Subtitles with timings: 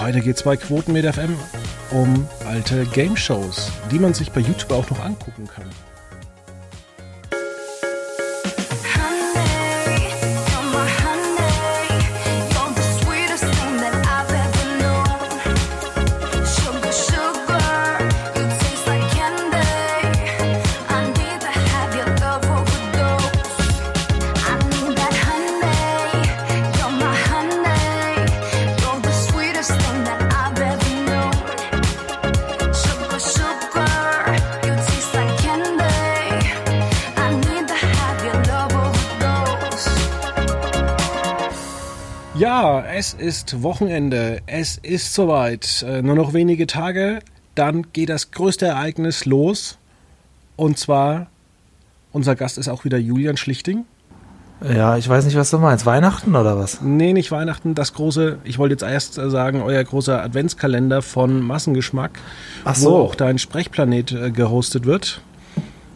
[0.00, 1.36] Heute geht es bei Quotenmeter FM
[1.90, 5.66] um alte Game Shows, die man sich bei YouTube auch noch angucken kann.
[43.20, 44.40] Ist Wochenende.
[44.46, 45.84] Es ist soweit.
[45.86, 47.20] Äh, nur noch wenige Tage.
[47.54, 49.78] Dann geht das größte Ereignis los.
[50.56, 51.26] Und zwar,
[52.12, 53.84] unser Gast ist auch wieder Julian Schlichting.
[54.62, 55.86] Ja, ich weiß nicht, was du meinst.
[55.86, 56.82] Weihnachten oder was?
[56.82, 57.74] Nee, nicht Weihnachten.
[57.74, 62.18] Das große, ich wollte jetzt erst sagen, euer großer Adventskalender von Massengeschmack,
[62.64, 62.90] Ach so.
[62.90, 65.22] wo auch dein Sprechplanet äh, gehostet wird.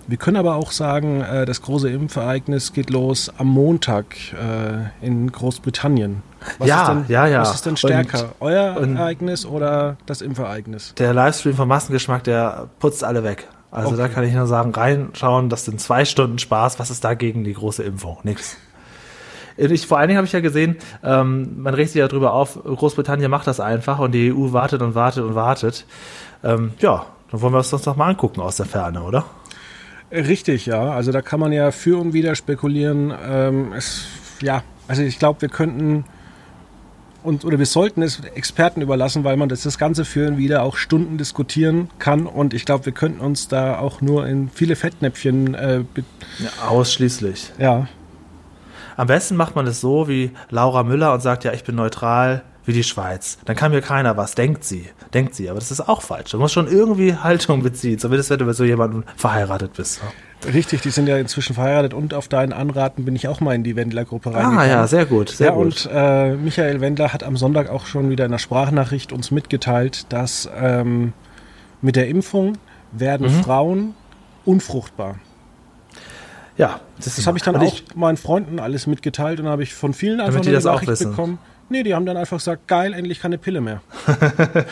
[0.06, 5.32] Wir können aber auch sagen, äh, das große Impfereignis geht los am Montag äh, in
[5.32, 6.22] Großbritannien.
[6.58, 7.40] Was Ja, ist denn, ja, ja.
[7.40, 8.24] Was ist denn stärker?
[8.24, 10.94] Und- euer und- Ereignis oder das Impfereignis?
[10.98, 13.48] Der Livestream vom Massengeschmack, der putzt alle weg.
[13.70, 14.12] Also da Okay.
[14.14, 16.78] kann ich nur sagen, reinschauen, das sind zwei Stunden Spaß.
[16.78, 18.18] Was ist da gegen die große Impfung?
[18.22, 18.56] Nix.
[19.56, 22.58] Ich, vor allen Dingen habe ich ja gesehen, ähm, man regt sich ja drüber auf,
[22.62, 25.86] Großbritannien macht das einfach und die EU wartet und wartet und wartet.
[26.42, 29.24] Ähm, ja, dann wollen wir es uns doch mal angucken aus der Ferne, oder?
[30.14, 30.90] Richtig, ja.
[30.92, 33.12] Also da kann man ja für und wider spekulieren.
[33.26, 34.04] Ähm, es,
[34.40, 36.04] ja, also ich glaube, wir könnten
[37.24, 40.62] und oder wir sollten es Experten überlassen, weil man das, das Ganze für und wider
[40.62, 42.26] auch Stunden diskutieren kann.
[42.26, 45.78] Und ich glaube, wir könnten uns da auch nur in viele Fettnäpfchen, äh,
[46.38, 47.52] Ja, ausschließlich.
[47.58, 47.88] ja,
[48.96, 52.42] Am besten macht man es so wie Laura Müller und sagt, ja, ich bin neutral
[52.66, 53.38] wie die Schweiz.
[53.44, 54.88] Dann kann mir keiner was, denkt sie.
[55.12, 56.30] Denkt sie, aber das ist auch falsch.
[56.30, 60.00] Du musst schon irgendwie Haltung beziehen, zumindest wenn du mit so jemandem verheiratet bist.
[60.52, 60.80] richtig.
[60.82, 63.76] Die sind ja inzwischen verheiratet und auf deinen Anraten bin ich auch mal in die
[63.76, 64.58] Wendler-Gruppe reingegangen.
[64.58, 65.64] Ah ja, sehr gut, sehr ja, gut.
[65.86, 70.06] und äh, Michael Wendler hat am Sonntag auch schon wieder in einer Sprachnachricht uns mitgeteilt,
[70.10, 71.12] dass ähm,
[71.82, 72.54] mit der Impfung
[72.92, 73.42] werden Mhm.
[73.42, 73.94] Frauen
[74.44, 75.16] unfruchtbar.
[76.56, 80.20] ja, Das habe ich dann auch meinen Freunden alles mitgeteilt und habe ich von vielen
[80.20, 81.10] einfach die nur das auch wissen.
[81.10, 81.38] bekommen.
[81.74, 83.80] Nee, die haben dann einfach gesagt, geil, endlich keine Pille mehr.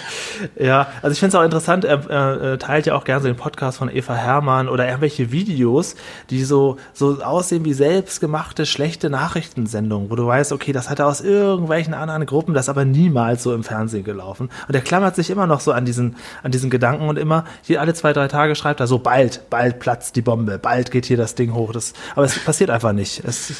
[0.58, 3.36] Ja, also ich finde es auch interessant, er äh, teilt ja auch gerne so den
[3.36, 5.94] Podcast von Eva Hermann oder irgendwelche Videos,
[6.30, 11.06] die so, so aussehen wie selbstgemachte schlechte Nachrichtensendungen, wo du weißt, okay, das hat er
[11.06, 14.50] aus irgendwelchen anderen Gruppen, das ist aber niemals so im Fernsehen gelaufen.
[14.68, 17.80] Und er klammert sich immer noch so an diesen, an diesen Gedanken und immer, hier
[17.80, 21.16] alle zwei, drei Tage schreibt er so, bald, bald platzt die Bombe, bald geht hier
[21.16, 21.72] das Ding hoch.
[21.72, 23.24] Das, aber es passiert einfach nicht.
[23.24, 23.50] Es,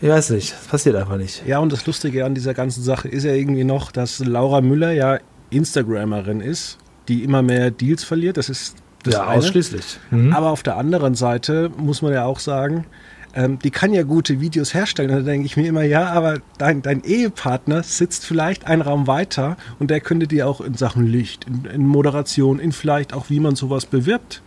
[0.00, 1.46] ich weiß nicht, es passiert einfach nicht.
[1.46, 4.92] Ja, und das Lustige an dieser ganzen Sache ist ja irgendwie noch, dass Laura Müller
[4.92, 5.18] ja
[5.50, 6.78] Instagrammerin ist,
[7.08, 8.36] die immer mehr Deals verliert.
[8.36, 9.38] Das ist das ja, eine.
[9.38, 9.98] ausschließlich.
[10.10, 10.32] Mhm.
[10.32, 12.86] Aber auf der anderen Seite muss man ja auch sagen,
[13.34, 15.10] ähm, die kann ja gute Videos herstellen.
[15.10, 19.06] Und da denke ich mir immer, ja, aber dein, dein Ehepartner sitzt vielleicht einen Raum
[19.06, 23.30] weiter und der könnte dir auch in Sachen Licht, in, in Moderation, in vielleicht auch,
[23.30, 24.42] wie man sowas bewirbt,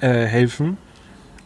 [0.00, 0.78] äh, helfen.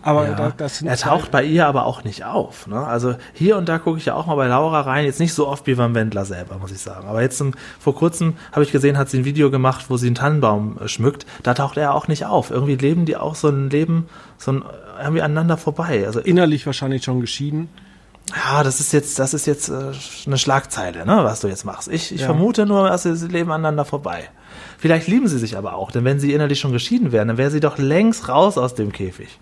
[0.09, 0.35] Aber Ja.
[0.35, 2.67] da, das er taucht bei ihr aber auch nicht auf.
[2.67, 2.79] Ne?
[2.87, 5.05] Also hier und da gucke ich ja auch mal bei Laura rein.
[5.05, 7.07] Jetzt nicht so oft wie beim Wendler selber, muss ich sagen.
[7.09, 10.07] Aber jetzt um, vor kurzem habe ich gesehen, hat sie ein Video gemacht, wo sie
[10.07, 11.27] einen Tannenbaum äh, schmückt.
[11.43, 12.51] Da taucht er auch nicht auf.
[12.51, 14.09] Irgendwie leben die auch so ein Leben,
[14.39, 14.65] so ein,
[15.03, 16.05] irgendwie aneinander vorbei.
[16.07, 17.69] Also innerlich wahrscheinlich schon geschieden.
[18.35, 19.93] ja, das ist jetzt, das ist jetzt äh,
[20.27, 21.89] eine Schlagzeile, ne, was du jetzt machst.
[21.89, 22.27] Ich, ich Ja.
[22.27, 24.25] vermute nur, dass sie, sie leben aneinander vorbei.
[24.79, 27.51] Vielleicht lieben sie sich aber auch, denn wenn sie innerlich schon geschieden wären, dann wäre
[27.51, 29.39] sie doch längst raus aus dem Käfig.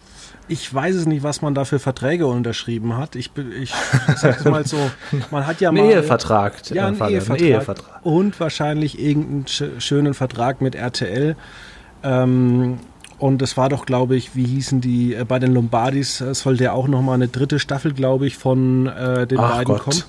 [0.48, 3.16] Ich weiß es nicht, was man da für Verträge unterschrieben hat.
[3.16, 3.30] Ich,
[3.60, 3.72] ich
[4.16, 4.78] sag es mal so,
[5.30, 6.70] man hat ja Ein mal Ehevertrag.
[6.70, 7.40] Ja, ein Vater, Ehevertrag.
[7.40, 8.00] Ein Ehevertrag.
[8.06, 11.36] Und wahrscheinlich irgendeinen sch schönen Vertrag mit RTL.
[12.02, 12.78] Ähm,
[13.18, 16.64] und es war doch, glaube ich, wie hießen die, äh, bei den Lombardis äh, sollte
[16.64, 19.82] ja auch nochmal eine dritte Staffel, glaube ich, von äh, den Ach beiden Gott.
[19.82, 20.02] kommen.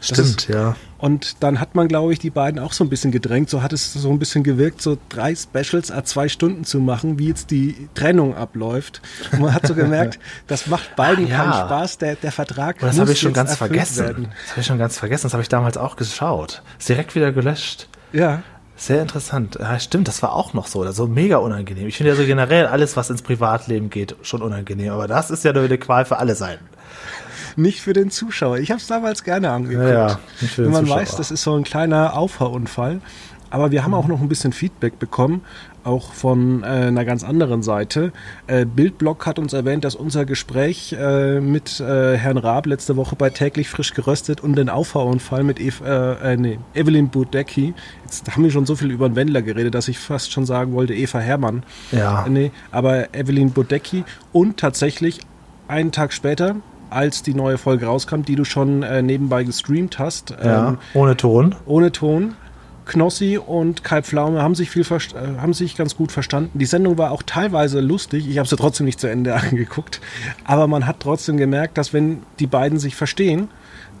[0.00, 0.76] Stimmt, ja.
[0.98, 3.50] Und dann hat man, glaube ich, die beiden auch so ein bisschen gedrängt.
[3.50, 7.18] So hat es so ein bisschen gewirkt, so drei Specials a zwei Stunden zu machen,
[7.18, 9.02] wie jetzt die Trennung abläuft.
[9.32, 11.38] Und man hat so gemerkt, das macht beiden ja.
[11.38, 11.98] keinen Spaß.
[11.98, 14.04] Der, der Vertrag Und das habe ich schon ganz vergessen.
[14.04, 14.28] Werden.
[14.42, 15.24] Das habe ich schon ganz vergessen.
[15.24, 16.62] Das habe ich damals auch geschaut.
[16.78, 17.88] Ist direkt wieder gelöscht.
[18.12, 18.42] Ja.
[18.76, 19.58] Sehr interessant.
[19.60, 20.88] Ja, stimmt, das war auch noch so.
[20.92, 21.86] So mega unangenehm.
[21.86, 24.92] Ich finde ja so generell alles, was ins Privatleben geht, schon unangenehm.
[24.92, 26.64] Aber das ist ja nur eine Qual für alle Seiten.
[27.56, 28.58] Nicht für den Zuschauer.
[28.58, 29.88] Ich habe es damals gerne angeguckt.
[29.88, 30.18] Ja, ja,
[30.56, 31.00] Wenn man Zuschauer.
[31.00, 33.00] weiß, das ist so ein kleiner Auffahrunfall.
[33.50, 35.42] Aber wir haben auch noch ein bisschen Feedback bekommen,
[35.84, 38.10] auch von äh, einer ganz anderen Seite.
[38.46, 43.14] Äh, Bildblog hat uns erwähnt, dass unser Gespräch äh, mit äh, Herrn Raab letzte Woche
[43.14, 47.74] bei täglich frisch geröstet und den Auffahrunfall mit Eve, äh, äh, nee, Evelyn Budecki.
[48.04, 50.72] Jetzt haben wir schon so viel über den Wendler geredet, dass ich fast schon sagen
[50.72, 51.62] wollte, Eva Herrmann.
[51.90, 52.24] Ja.
[52.26, 55.20] Nee, aber Evelyn Budecki und tatsächlich
[55.68, 56.56] einen Tag später
[56.92, 61.16] als die neue Folge rauskam, die du schon äh, nebenbei gestreamt hast, Ja, ähm, ohne
[61.16, 61.54] Ton.
[61.66, 62.34] ohne Ton.
[62.84, 66.58] Knossi und Kai Pflaume haben sich viel äh, haben sich ganz gut verstanden.
[66.58, 68.28] Die Sendung war auch teilweise lustig.
[68.28, 70.00] Ich habe sie trotzdem nicht zu Ende angeguckt,
[70.44, 73.48] aber man hat trotzdem gemerkt, dass wenn die beiden sich verstehen,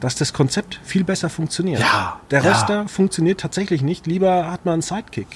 [0.00, 1.80] dass das Konzept viel besser funktioniert.
[1.80, 2.50] Ja, Der ja.
[2.50, 4.08] Röster funktioniert tatsächlich nicht.
[4.08, 5.28] Lieber hat man einen Sidekick.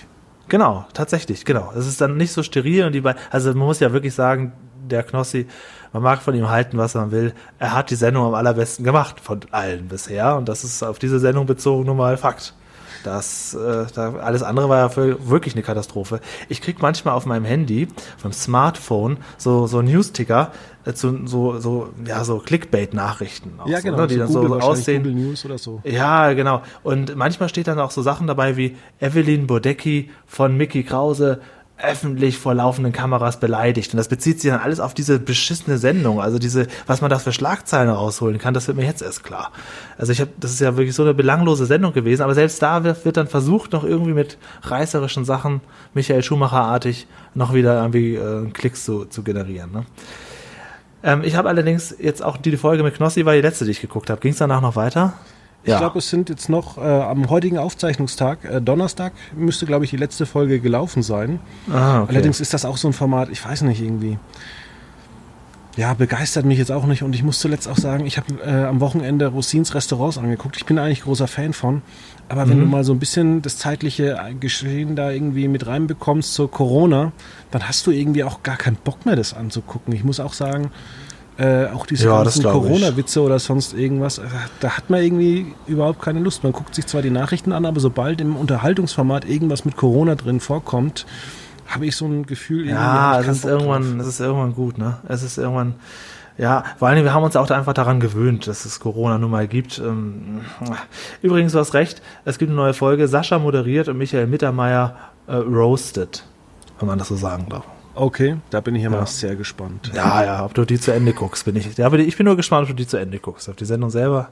[0.48, 1.72] Genau, tatsächlich, genau.
[1.76, 4.52] Es ist dann nicht so steril und die beiden, also man muss ja wirklich sagen,
[4.90, 5.46] der Knossi,
[5.96, 7.32] man mag von ihm halten, was man will.
[7.58, 11.18] Er hat die Sendung am allerbesten gemacht von allen bisher und das ist auf diese
[11.18, 12.52] Sendung bezogen nun mal Fakt.
[13.02, 16.20] Das, äh, da, alles andere war ja für, wirklich eine Katastrophe.
[16.50, 17.88] Ich krieg manchmal auf meinem Handy,
[18.18, 20.50] vom Smartphone, so, so News-Ticker,
[20.84, 23.60] äh, zu, so, so, ja, so Clickbait-Nachrichten.
[23.64, 23.96] Ja, so, genau.
[23.98, 25.02] ne, die dann so, Google so aussehen.
[25.02, 25.80] Google News oder so.
[25.84, 26.62] Ja, genau.
[26.82, 31.40] Und manchmal steht dann auch so Sachen dabei wie Evelyn Bodecki von Mickey Krause
[31.78, 33.92] öffentlich vor laufenden Kameras beleidigt.
[33.92, 36.22] Und das bezieht sich dann alles auf diese beschissene Sendung.
[36.22, 39.52] Also diese, was man da für Schlagzeilen rausholen kann, das wird mir jetzt erst klar.
[39.98, 42.82] Also ich habe, das ist ja wirklich so eine belanglose Sendung gewesen, aber selbst da
[42.82, 45.60] wird, wird dann versucht, noch irgendwie mit reißerischen Sachen,
[45.92, 49.72] Michael Schumacher-artig, noch wieder irgendwie äh, Klicks zu, zu generieren.
[49.72, 49.86] Ne?
[51.02, 53.72] Ähm, ich habe allerdings jetzt auch die, die Folge mit Knossi war die letzte, die
[53.72, 54.20] ich geguckt habe.
[54.20, 55.12] Ging es danach noch weiter?
[55.72, 59.90] Ich glaube, es sind jetzt noch äh, am heutigen Aufzeichnungstag, äh, Donnerstag, müsste, glaube ich,
[59.90, 61.40] die letzte Folge gelaufen sein.
[61.70, 62.12] Ah, okay.
[62.12, 64.18] Allerdings ist das auch so ein Format, ich weiß nicht, irgendwie.
[65.76, 67.02] Ja, begeistert mich jetzt auch nicht.
[67.02, 70.56] Und ich muss zuletzt auch sagen, ich habe äh, am Wochenende Rosins Restaurants angeguckt.
[70.56, 71.82] Ich bin eigentlich großer Fan von.
[72.30, 72.62] Aber wenn Mhm.
[72.62, 77.12] du mal so ein bisschen das zeitliche Geschehen da irgendwie mit reinbekommst zur Corona,
[77.50, 79.92] dann hast du irgendwie auch gar keinen Bock mehr, das anzugucken.
[79.94, 80.70] Ich muss auch sagen,
[81.38, 82.42] äh, auch diese Ja, ganzen.
[82.44, 84.22] Corona-Witze oder sonst irgendwas, äh,
[84.60, 86.42] da hat man irgendwie überhaupt keine Lust.
[86.44, 90.40] Man guckt sich zwar die Nachrichten an, aber sobald im Unterhaltungsformat irgendwas mit Corona drin
[90.40, 91.04] vorkommt,
[91.66, 94.00] habe ich so ein Gefühl, irgendwie Ja, es ist Bock irgendwann, drauf.
[94.00, 94.98] es ist irgendwann gut, ne?
[95.08, 95.74] Es ist irgendwann,
[96.38, 99.30] ja, vor allem, wir haben uns auch da einfach daran gewöhnt, dass es Corona nun
[99.30, 99.78] mal gibt.
[99.78, 100.42] Ähm,
[101.22, 104.96] Übrigens, du hast recht, es gibt eine neue Folge, Sascha moderiert und Michael Mittermeier
[105.26, 106.24] äh, roasted,
[106.78, 107.64] wenn man das so sagen darf.
[107.96, 109.06] Okay, da bin ich ja, mal Ja.
[109.06, 109.90] sehr gespannt.
[109.94, 111.76] Ja, ja, ob du die zu Ende guckst, bin ich.
[111.78, 113.48] Ja, aber ich bin nur gespannt, ob du die zu Ende guckst.
[113.48, 114.28] Auf die Sendung selber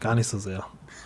[0.00, 0.64] gar nicht so sehr.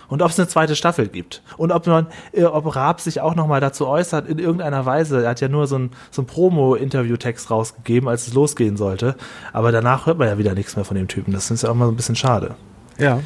[0.08, 1.42] Und ob es eine zweite Staffel gibt.
[1.56, 5.24] Und ob man, äh, ob Raab sich auch nochmal dazu äußert, in irgendeiner Weise.
[5.24, 9.16] Er hat ja nur so ein, so ein Promo-Interview-Text rausgegeben, als es losgehen sollte.
[9.52, 11.32] Aber danach hört man ja wieder nichts mehr von dem Typen.
[11.32, 12.54] Das ist ja auch mal so ein bisschen schade.
[12.98, 13.20] Ja.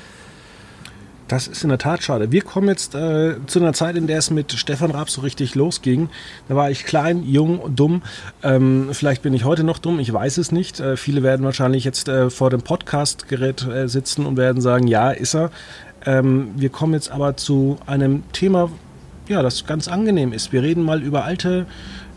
[1.30, 2.32] Das ist in der Tat schade.
[2.32, 5.54] Wir kommen jetzt äh, zu einer Zeit, in der es mit Stefan Raab so richtig
[5.54, 6.08] losging.
[6.48, 8.02] Da war ich klein, jung, dumm.
[8.42, 10.80] Ähm, vielleicht bin ich heute noch dumm, ich weiß es nicht.
[10.80, 15.12] Äh, viele werden wahrscheinlich jetzt äh, vor dem Podcast-Gerät äh, sitzen und werden sagen, ja,
[15.12, 15.52] ist er.
[16.04, 18.68] Ähm, wir kommen jetzt aber zu einem Thema,
[19.28, 20.52] ja, das ganz angenehm ist.
[20.52, 21.66] Wir reden mal über alte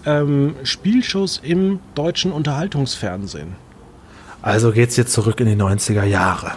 [0.07, 3.49] ähm, Spielshows im deutschen Unterhaltungsfernsehen.
[4.41, 6.53] Also geht's jetzt zurück in die 90er Jahre.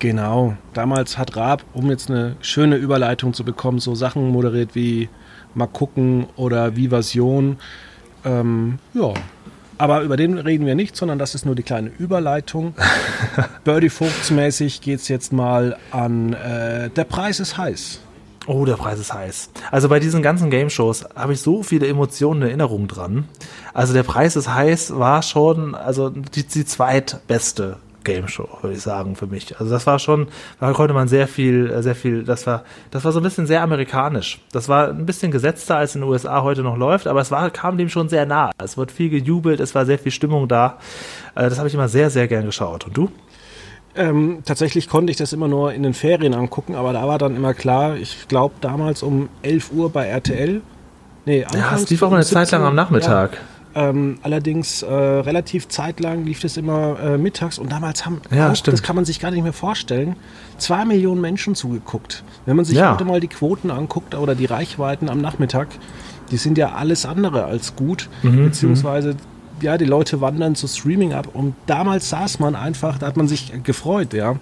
[0.00, 0.56] Genau.
[0.72, 5.08] Damals hat Raab, um jetzt eine schöne Überleitung zu bekommen, so Sachen moderiert wie
[5.54, 7.58] Mal gucken oder Vivasion.
[8.24, 9.12] Ähm, ja.
[9.76, 12.74] Aber über den reden wir nicht, sondern das ist nur die kleine Überleitung.
[13.64, 18.00] Birdie Vogts mäßig geht es jetzt mal an äh, Der Preis ist heiß.
[18.46, 19.50] Oh, der Preis ist heiß.
[19.70, 23.28] Also bei diesen ganzen Game-Shows habe ich so viele Emotionen und Erinnerungen dran.
[23.74, 29.16] Also der Preis ist heiß war schon, also die, die zweitbeste Game-Show, würde ich sagen,
[29.16, 29.58] für mich.
[29.58, 30.28] Also das war schon,
[30.58, 33.62] da konnte man sehr viel, sehr viel, das war, das war so ein bisschen sehr
[33.62, 34.40] amerikanisch.
[34.52, 37.50] Das war ein bisschen gesetzter, als in den USA heute noch läuft, aber es war,
[37.50, 38.50] kam dem schon sehr nah.
[38.58, 40.78] Es wurde viel gejubelt, es war sehr viel Stimmung da.
[41.34, 42.86] Äh, Das habe ich immer sehr, sehr gern geschaut.
[42.86, 43.10] Und du?
[43.96, 47.34] Ähm, tatsächlich konnte ich das immer nur in den Ferien angucken, aber da war dann
[47.34, 50.60] immer klar, ich glaube damals um 11 Uhr bei RTL.
[51.26, 53.32] Nee, Ja, es lief auch mal eine Zeit lang am Nachmittag.
[53.34, 53.38] Ja,
[53.74, 58.56] ähm, allerdings äh, relativ zeitlang lief das immer äh, mittags und damals haben, Ja, auch,
[58.56, 60.16] das kann man sich gar nicht mehr vorstellen,
[60.58, 62.24] zwei Millionen Menschen zugeguckt.
[62.46, 62.92] Wenn man sich Ja.
[62.92, 65.68] heute mal die Quoten anguckt oder die Reichweiten am Nachmittag,
[66.30, 69.16] die sind ja alles andere als gut, Mhm, beziehungsweise
[69.62, 73.28] ja, die Leute wandern zu Streaming ab und damals saß man einfach, da hat man
[73.28, 74.36] sich gefreut, ja.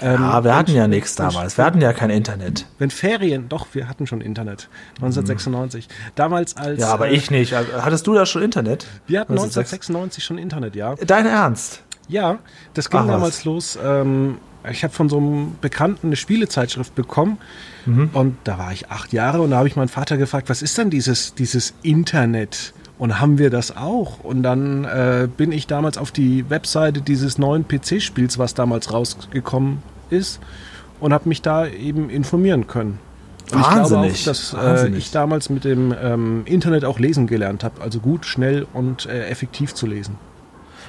[0.00, 1.56] Ähm, Ja, wir hatten und- ja nichts damals.
[1.56, 2.66] Wir hatten ja kein Internet.
[2.78, 5.88] Wenn Ferien, doch, wir hatten schon Internet, 1996.
[6.14, 6.80] Damals als...
[6.80, 7.54] Ja, aber äh, ich nicht.
[7.54, 8.86] Also, Hattest du da schon Internet?
[9.06, 9.94] Wir hatten 1996.
[9.94, 10.94] 1996 schon Internet, ja.
[11.06, 11.82] Dein Ernst?
[12.08, 12.38] Ja,
[12.74, 13.12] das ging Ach, was.
[13.12, 13.78] damals los.
[13.82, 14.38] Ähm,
[14.70, 17.38] ich habe von so einem Bekannten eine Spielezeitschrift bekommen
[17.86, 18.10] mhm.
[18.12, 20.78] und da war ich acht Jahre und da habe ich meinen Vater gefragt, was ist
[20.78, 22.72] denn dieses, dieses Internet?
[22.96, 24.22] Und haben wir das auch?
[24.22, 29.82] Und dann äh, bin ich damals auf die Webseite dieses neuen PC-Spiels, was damals rausgekommen
[30.10, 30.40] ist,
[31.00, 32.98] und habe mich da eben informieren können.
[33.52, 37.62] Und ich glaube auch, dass äh, ich damals mit dem ähm, Internet auch lesen gelernt
[37.62, 37.82] habe.
[37.82, 40.16] Also gut, schnell und äh, effektiv zu lesen.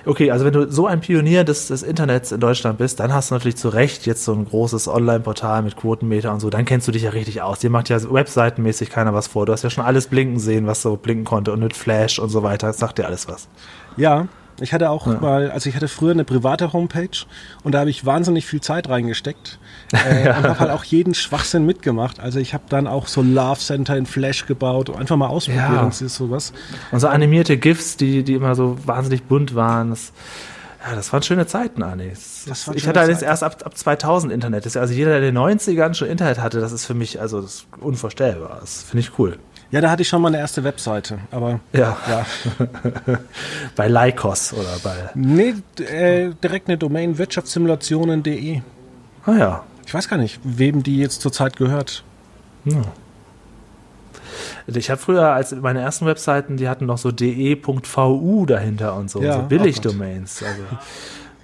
[0.08, 3.32] Okay, also wenn du so ein Pionier des, des Internets in Deutschland bist, dann hast
[3.32, 6.52] du natürlich zu Recht jetzt so ein großes Online-Portal mit Quotenmeter und so.
[6.52, 7.60] Dann kennst du dich ja richtig aus.
[7.60, 9.48] Dir macht ja webseitenmäßig keiner was vor.
[9.48, 12.30] Du hast ja schon alles blinken sehen, was so blinken konnte und mit Flash und
[12.30, 12.68] so weiter.
[12.68, 13.48] Das sagt dir alles was.
[13.98, 14.28] Ja,
[14.62, 15.20] ich hatte auch ja.
[15.20, 17.26] mal, also ich hatte früher eine private Homepage
[17.64, 19.60] und da habe ich wahnsinnig viel Zeit reingesteckt
[19.94, 20.38] äh, ja.
[20.38, 22.20] und habe halt auch jeden Schwachsinn mitgemacht.
[22.20, 25.70] Also ich habe dann auch so Love Center in Flash gebaut und einfach mal ausprobiert
[25.70, 25.82] ja.
[25.82, 26.54] und sowas.
[26.92, 29.90] Und so animierte GIFs, die, die immer so wahnsinnig bunt waren.
[29.90, 30.14] Das,
[30.88, 32.12] ja, das waren schöne Zeiten, Anni.
[32.74, 34.78] ich hatte allerdings erst ab, ab 2000 Internet.
[34.78, 37.44] Also jeder, der in den 90ern schon Internet hatte, das ist für mich also
[37.82, 38.60] unvorstellbar.
[38.62, 39.40] Das finde ich cool.
[39.72, 41.98] Ja, da hatte ich schon mal eine erste Webseite, aber ja.
[42.08, 42.26] ja.
[43.76, 45.10] bei Lycos oder bei.
[45.16, 48.62] Nee, äh, direkt eine Domain wirtschaftssimulationen.de.
[49.26, 49.64] Ah ja.
[49.86, 52.04] Ich weiß gar nicht, wem die jetzt zurzeit gehört.
[52.66, 52.82] Ja.
[54.68, 59.22] Ich habe früher, als meine ersten Webseiten, die hatten noch so de.vu dahinter und so,
[59.22, 60.42] ja, so Billigdomains.
[60.42, 60.64] Also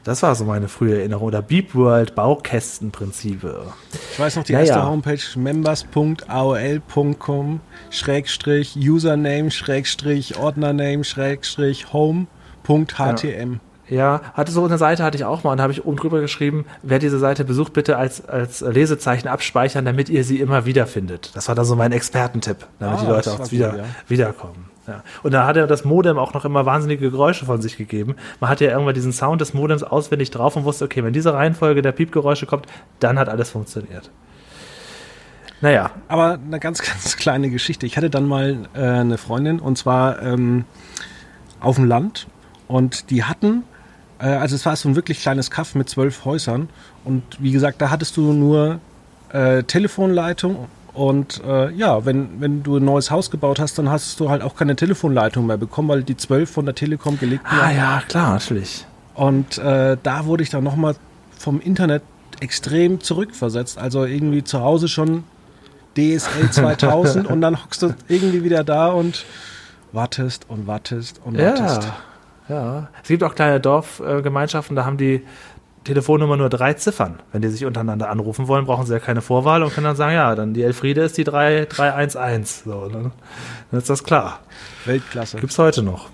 [0.03, 1.27] das war so meine frühe Erinnerung.
[1.27, 3.65] Oder Beep World, Baukästenprinzipe.
[4.13, 4.65] Ich weiß noch, die naja.
[4.65, 13.53] erste Homepage members.aol.com Schrägstrich Username Schrägstrich Ordnername Schrägstrich Home.htm.
[13.53, 13.59] Ja.
[13.91, 16.21] Ja, hatte so eine Seite hatte ich auch mal und da habe ich oben drüber
[16.21, 21.31] geschrieben, wer diese Seite besucht, bitte als, als Lesezeichen abspeichern, damit ihr sie immer wiederfindet.
[21.35, 23.85] Das war dann so mein Expertentipp, damit ah, die Leute auch wieder, gut, ja.
[24.07, 24.70] wiederkommen.
[24.87, 25.03] Ja.
[25.21, 28.15] Und da hat er das Modem auch noch immer wahnsinnige Geräusche von sich gegeben.
[28.39, 31.33] Man hatte ja irgendwann diesen Sound des Modems auswendig drauf und wusste, okay, wenn diese
[31.33, 32.65] Reihenfolge der Piepgeräusche kommt,
[32.99, 34.09] dann hat alles funktioniert.
[35.61, 35.91] Naja.
[36.07, 37.85] Aber eine ganz, ganz kleine Geschichte.
[37.85, 40.65] Ich hatte dann mal äh, eine Freundin und zwar ähm,
[41.59, 42.27] auf dem Land
[42.67, 43.63] und die hatten,
[44.19, 46.69] äh, also es war so ein wirklich kleines Kaff mit zwölf Häusern
[47.03, 48.79] und wie gesagt, da hattest du nur
[49.31, 54.19] äh, Telefonleitung und äh, ja, wenn, wenn du ein neues Haus gebaut hast, dann hast
[54.19, 57.61] du halt auch keine Telefonleitung mehr bekommen, weil die zwölf von der Telekom gelegt wurden.
[57.61, 58.85] Ah ja, klar, natürlich.
[59.13, 60.95] Und äh, da wurde ich dann nochmal
[61.37, 62.03] vom Internet
[62.41, 63.77] extrem zurückversetzt.
[63.77, 65.23] Also irgendwie zu Hause schon
[65.95, 69.25] DSL 2000 und dann hockst du irgendwie wieder da und
[69.93, 71.83] wartest und wartest und wartest.
[72.49, 72.89] Ja, ja.
[73.01, 75.23] Es gibt auch kleine Dorfgemeinschaften, da haben die
[75.83, 77.19] Telefonnummer nur drei Ziffern.
[77.31, 80.13] Wenn die sich untereinander anrufen wollen, brauchen sie ja keine Vorwahl und können dann sagen,
[80.13, 82.63] ja, dann die Elfriede ist die 3311.
[82.65, 83.11] So, dann,
[83.71, 84.39] dann ist das klar.
[84.85, 85.37] Weltklasse.
[85.37, 86.09] Gibt's heute noch.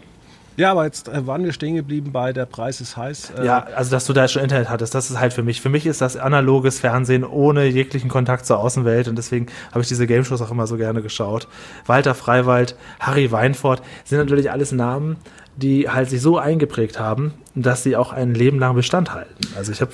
[0.58, 3.34] Ja, aber jetzt äh, waren wir stehen geblieben bei der Preis ist heiß.
[3.38, 5.62] Äh ja, also dass du da schon Internet hattest, das ist halt für mich.
[5.62, 9.88] Für mich ist das analoges Fernsehen ohne jeglichen Kontakt zur Außenwelt und deswegen habe ich
[9.88, 11.48] diese Game Shows auch immer so gerne geschaut.
[11.86, 15.18] Walter Freiwald, Harry Weinfurt sind natürlich alles Namen,
[15.58, 19.36] die halt sich so eingeprägt haben, dass sie auch ein Leben lang Bestand halten.
[19.56, 19.92] Also ich habe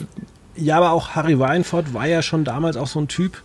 [0.55, 3.41] ja, aber auch Harry Weinfurt war ja schon damals auch so ein Typ,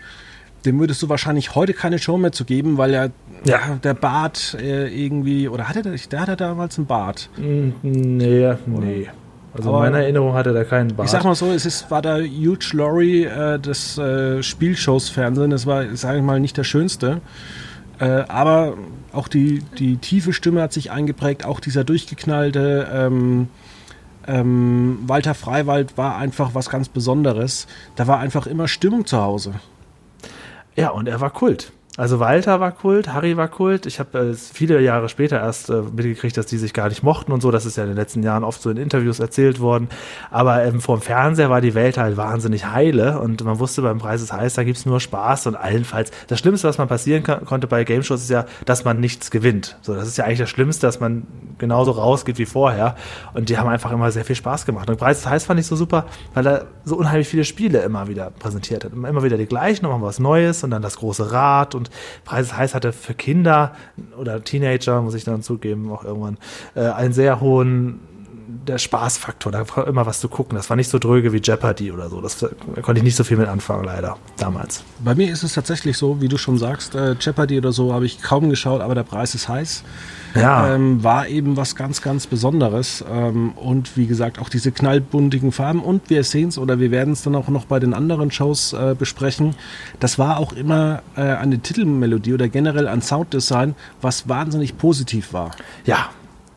[0.65, 3.11] dem würdest du wahrscheinlich heute keine Show mehr zu geben, weil er
[3.45, 3.79] ja.
[3.83, 7.31] der Bart äh, irgendwie oder hatte der, der hatte damals einen Bart?
[7.37, 9.09] Mm, nee, nee.
[9.55, 11.07] Also in meiner Erinnerung hatte er keinen Bart.
[11.07, 15.50] Ich sag mal so, es ist, war der Huge Laurie äh, des äh, Spielshows-Fernsehen.
[15.50, 17.21] Das war, sage ich mal, nicht der schönste.
[17.99, 18.75] Äh, aber
[19.12, 23.49] auch die, die tiefe Stimme hat sich eingeprägt, auch dieser durchgeknallte ähm,
[24.29, 27.67] ähm, Walter Freiwald war einfach was ganz Besonderes.
[27.97, 29.55] Da war einfach immer Stimmung zu Hause.
[30.78, 31.73] Ja, und er war Kult.
[31.99, 33.85] Also Walter war Kult, Harry war Kult.
[33.85, 37.33] Ich habe äh, viele Jahre später erst äh, mitgekriegt, dass die sich gar nicht mochten
[37.33, 37.50] und so.
[37.50, 39.88] Das ist ja in den letzten Jahren oft so in Interviews erzählt worden.
[40.31, 43.99] Aber ähm, vor dem Fernseher war die Welt halt wahnsinnig heile und man wusste beim
[43.99, 46.12] Preis ist heiß, da gibt's nur Spaß und allenfalls.
[46.28, 49.33] Das Schlimmste, was man passieren kann, konnte bei Game Shows, ist ja, dass man nichts
[49.33, 49.76] gewinnt.
[49.83, 51.26] So, das ist ja eigentlich das Schlimmste, dass man
[51.59, 52.95] genauso rausgeht wie vorher.
[53.35, 54.88] Und die haben einfach immer sehr viel Spaß gemacht.
[54.88, 58.07] Und Preis ist heiß fand ich so super, weil er so unheimlich viele Spiele immer
[58.07, 58.93] wieder präsentiert hat.
[58.93, 61.88] Immer wieder die gleichen, nochmal was Neues und dann das große Rad und
[62.25, 63.75] Preis heiß hatte für Kinder
[64.18, 66.38] oder Teenager, muss ich dann zugeben, auch irgendwann,
[66.75, 68.00] äh, einen sehr hohen
[68.66, 70.57] der Spaßfaktor, da war immer was zu gucken.
[70.57, 72.21] Das war nicht so dröge wie Jeopardy oder so.
[72.21, 72.49] Das da
[72.80, 74.83] konnte ich nicht so viel mit anfangen, leider, damals.
[75.00, 78.07] Bei mir ist es tatsächlich so, wie du schon sagst, äh, Jeopardy oder so habe
[78.07, 79.85] ich kaum geschaut, aber der Preis ist heiß
[80.35, 80.75] ja.
[80.75, 83.04] ähm, war eben was ganz, ganz Besonderes.
[83.11, 85.82] Ähm, und wie gesagt, auch diese knallbuntigen Farben.
[85.82, 88.73] Und wir sehen es oder wir werden es dann auch noch bei den anderen Shows
[88.73, 89.54] äh, besprechen.
[90.00, 95.52] Das war auch immer äh, eine Titelmelodie oder generell ein Sounddesign, was wahnsinnig positiv war.
[95.85, 96.11] Ja,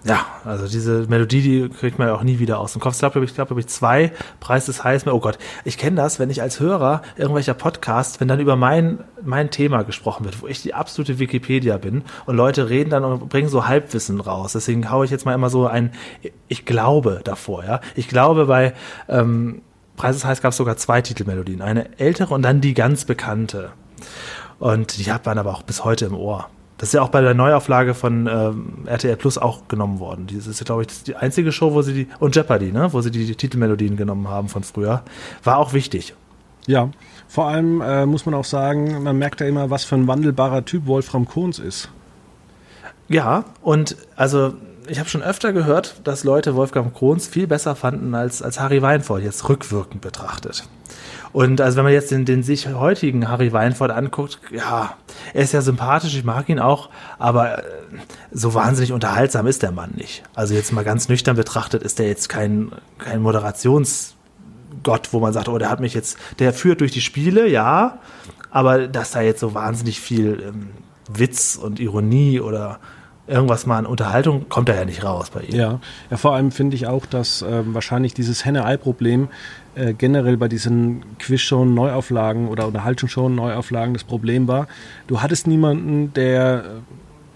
[0.03, 2.93] ja, also diese Melodie, die kriegt man ja auch nie wieder aus dem Kopf.
[2.93, 6.31] Ich glaube, ich glaube, ich zwei Preis des Heiß Oh Gott, ich kenne das, wenn
[6.31, 10.63] ich als Hörer irgendwelcher Podcast, wenn dann über mein, mein Thema gesprochen wird, wo ich
[10.63, 14.53] die absolute Wikipedia bin und Leute reden dann und bringen so Halbwissen raus.
[14.53, 15.91] Deswegen haue ich jetzt mal immer so ein,
[16.47, 17.79] ich glaube davor, ja.
[17.95, 18.73] Ich glaube bei
[19.07, 19.61] ähm,
[19.97, 21.61] Preis des Heiß gab es sogar zwei Titelmelodien.
[21.61, 23.69] Eine ältere und dann die ganz bekannte.
[24.57, 26.49] Und die hat man aber auch bis heute im Ohr.
[26.81, 30.25] Das ist ja auch bei der Neuauflage von ähm, RTL Plus auch genommen worden.
[30.33, 33.11] Das ist, glaube ich, die einzige Show, wo sie die, und Jeopardy, ne, wo sie
[33.11, 35.03] die, die Titelmelodien genommen haben von früher.
[35.43, 36.15] War auch wichtig.
[36.65, 36.89] Ja,
[37.27, 40.65] vor allem äh, muss man auch sagen, man merkt ja immer, was für ein wandelbarer
[40.65, 41.89] Typ Wolfram Kohns ist.
[43.07, 44.55] Ja, und also
[44.87, 48.81] ich habe schon öfter gehört, dass Leute Wolfgang Kohns viel besser fanden als, als Harry
[48.81, 50.63] Weinfurt, jetzt rückwirkend betrachtet.
[51.33, 54.95] Und also wenn man jetzt den, den sich heutigen Harry Weinfurt anguckt, ja,
[55.33, 57.63] er ist ja sympathisch, ich mag ihn auch, aber äh,
[58.31, 60.23] so wahnsinnig unterhaltsam ist der Mann nicht.
[60.35, 64.15] Also jetzt mal ganz nüchtern betrachtet ist der jetzt kein, kein Moderations-
[65.11, 67.99] wo man sagt, oh, der hat mich jetzt, der führt durch die Spiele, ja,
[68.49, 70.69] aber dass da jetzt so wahnsinnig viel ähm,
[71.07, 72.79] Witz und Ironie oder
[73.27, 75.55] irgendwas mal an Unterhaltung kommt da ja nicht raus bei ihm.
[75.55, 79.29] Ja, ja vor allem finde ich auch, dass äh, wahrscheinlich dieses Henne-Ei-Problem
[79.75, 84.67] äh, generell bei diesen Quiz-Showen, Neuauflagen oder Unterhaltungsshowen, Neuauflagen das Problem war.
[85.07, 86.63] Du hattest niemanden, der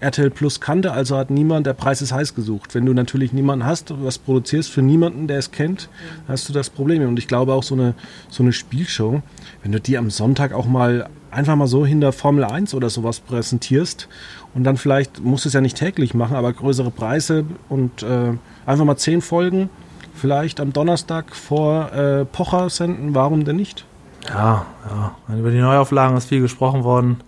[0.00, 2.74] äh, RTL Plus kannte, also hat niemand der Preis ist heiß gesucht.
[2.74, 5.88] Wenn du natürlich niemanden hast, was produzierst für niemanden, der es kennt,
[6.28, 7.08] hast du das Problem.
[7.08, 7.94] Und ich glaube auch so eine,
[8.28, 9.22] so eine Spielshow,
[9.62, 13.20] wenn du die am Sonntag auch mal einfach mal so hinter Formel 1 oder sowas
[13.20, 14.08] präsentierst
[14.54, 18.32] und dann vielleicht, musst du es ja nicht täglich machen, aber größere Preise und äh,
[18.66, 19.70] einfach mal zehn Folgen
[20.16, 23.84] vielleicht am Donnerstag vor äh, Pocher senden, warum denn nicht?
[24.28, 24.66] Ja,
[25.28, 25.36] ja.
[25.36, 27.20] Über die Neuauflagen ist viel gesprochen worden.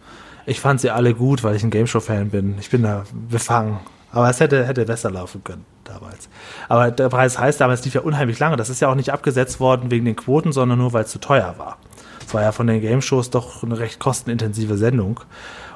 [0.47, 2.57] Ich fand sie alle gut, weil ich ein Gameshow-Fan bin.
[2.59, 3.81] Ich bin da befangen.
[4.11, 6.29] Aber es hätte, hätte besser laufen können damals.
[6.69, 8.57] Aber der Preis heißt, damals lief ja unheimlich lange.
[8.57, 11.19] Das ist ja auch nicht abgesetzt worden wegen den Quoten, sondern nur, weil es zu
[11.19, 11.79] teuer war.
[12.27, 15.21] Es war ja von den Game-Shows doch eine recht kostenintensive Sendung.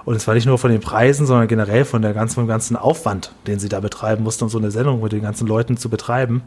[0.04, 2.76] Und es war nicht nur von den Preisen, sondern generell von der ganzen, vom ganzen
[2.76, 5.88] Aufwand, den sie da betreiben mussten, um so eine Sendung mit den ganzen Leuten zu
[5.88, 6.42] betreiben.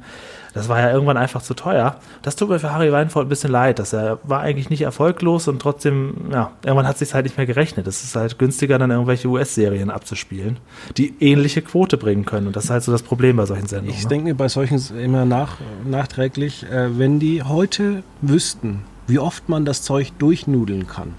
[0.53, 1.97] Das war ja irgendwann einfach zu teuer.
[2.21, 5.49] Das tut mir für Harry Weinfurt ein bisschen leid, dass er war eigentlich nicht erfolglos
[5.49, 7.87] und trotzdem, ja, irgendwann hat es sich halt nicht mehr gerechnet.
[7.87, 10.57] Es ist halt günstiger, dann irgendwelche US-Serien abzuspielen,
[10.95, 12.47] die ähnliche Quote bringen können.
[12.47, 13.93] Und das ist halt so das Problem bei solchen Sendungen.
[13.93, 14.09] Ich ne?
[14.09, 19.81] denke bei solchen immer nach, nachträglich, äh, wenn die heute wüssten, wie oft man das
[19.81, 21.15] Zeug durchnudeln kann,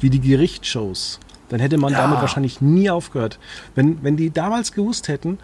[0.00, 1.20] wie die Gerichtsshows,
[1.52, 2.00] dann hätte man ja.
[2.00, 3.38] damit wahrscheinlich nie aufgehört.
[3.74, 5.38] Wenn, wenn die damals gewusst hätten,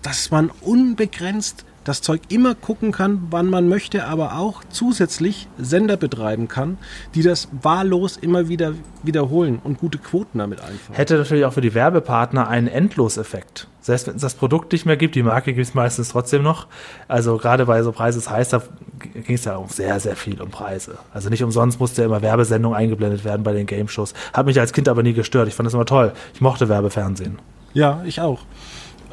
[0.00, 5.98] dass man unbegrenzt das Zeug immer gucken kann, wann man möchte, aber auch zusätzlich Sender
[5.98, 6.78] betreiben kann,
[7.14, 10.94] die das wahllos immer wieder wiederholen und gute Quoten damit einfahren.
[10.94, 13.68] Hätte natürlich auch für die Werbepartner einen Endloseffekt.
[13.82, 16.68] Selbst wenn es das Produkt nicht mehr gibt, die Marke gibt es meistens trotzdem noch.
[17.08, 18.62] Also gerade bei so Preise heißt, da
[19.12, 20.98] ging es ja auch sehr, sehr viel um Preise.
[21.12, 24.14] Also nicht umsonst musste ja immer Werbesendung eingeblendet werden bei den Game-Shows.
[24.32, 25.48] Hat mich als Kind aber nie gestört.
[25.48, 26.12] Ich fand das immer toll.
[26.32, 27.40] Ich mochte Werbefernsehen.
[27.74, 28.40] Ja, ich auch.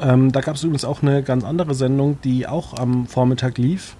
[0.00, 3.96] Ähm, da gab es übrigens auch eine ganz andere Sendung, die auch am Vormittag lief.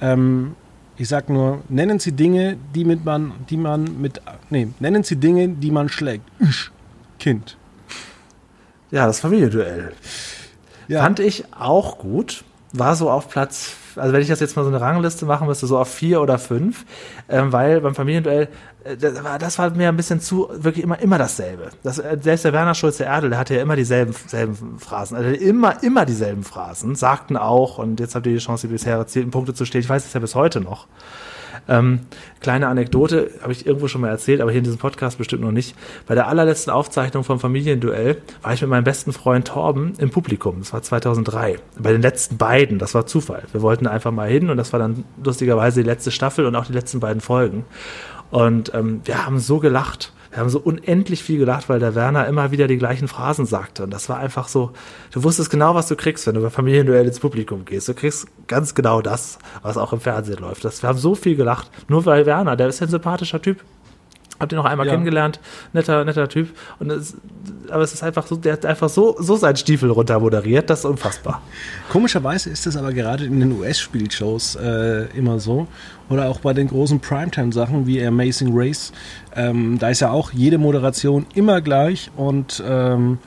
[0.00, 0.54] Ähm,
[0.96, 5.16] ich sag nur, nennen Sie Dinge, die mit man, die man mit, nee, nennen Sie
[5.16, 6.24] Dinge, die man schlägt.
[7.18, 7.56] Kind.
[8.92, 9.92] Ja, das Familienduell.
[10.86, 11.02] Ja.
[11.02, 12.44] Fand ich auch gut.
[12.72, 15.66] War so auf Platz also wenn ich das jetzt mal so eine Rangliste machen müsste,
[15.66, 16.84] so auf vier oder fünf,
[17.28, 18.48] ähm, weil beim Familienduell,
[18.84, 21.70] äh, das, war, das war mir ein bisschen zu, wirklich immer, immer dasselbe.
[21.82, 25.82] Das, äh, selbst der Werner Schulze-Erdel, der hatte ja immer dieselben selben Phrasen, also immer,
[25.82, 29.54] immer dieselben Phrasen, sagten auch, und jetzt habt ihr die Chance, die bisher erzielten Punkte
[29.54, 30.86] zu stehen, ich weiß es ja bis heute noch.
[31.68, 32.00] Ähm,
[32.40, 35.52] kleine Anekdote, habe ich irgendwo schon mal erzählt, aber hier in diesem Podcast bestimmt noch
[35.52, 35.76] nicht.
[36.06, 40.58] Bei der allerletzten Aufzeichnung vom Familienduell war ich mit meinem besten Freund Torben im Publikum.
[40.58, 41.58] Das war 2003.
[41.78, 43.44] Bei den letzten beiden, das war Zufall.
[43.52, 46.66] Wir wollten einfach mal hin und das war dann lustigerweise die letzte Staffel und auch
[46.66, 47.64] die letzten beiden Folgen.
[48.30, 50.12] Und ähm, wir haben so gelacht.
[50.32, 53.84] Wir haben so unendlich viel gelacht, weil der Werner immer wieder die gleichen Phrasen sagte.
[53.84, 54.72] Und das war einfach so,
[55.10, 57.86] du wusstest genau, was du kriegst, wenn du bei Familienduell ins Publikum gehst.
[57.88, 60.64] Du kriegst ganz genau das, was auch im Fernsehen läuft.
[60.64, 61.70] Das, wir haben so viel gelacht.
[61.86, 63.62] Nur weil Werner, der ist ein sympathischer Typ.
[64.42, 64.92] Habt ihr noch einmal ja.
[64.92, 65.38] kennengelernt?
[65.72, 66.48] Netter, netter Typ.
[66.80, 67.16] Und es,
[67.70, 70.80] aber es ist einfach so, der hat einfach so, so seinen Stiefel runter moderiert, das
[70.80, 71.40] ist unfassbar.
[71.90, 75.68] Komischerweise ist es aber gerade in den US-Spielshows äh, immer so.
[76.10, 78.92] Oder auch bei den großen Primetime-Sachen wie Amazing Race.
[79.36, 83.18] Ähm, da ist ja auch jede Moderation immer gleich und ähm,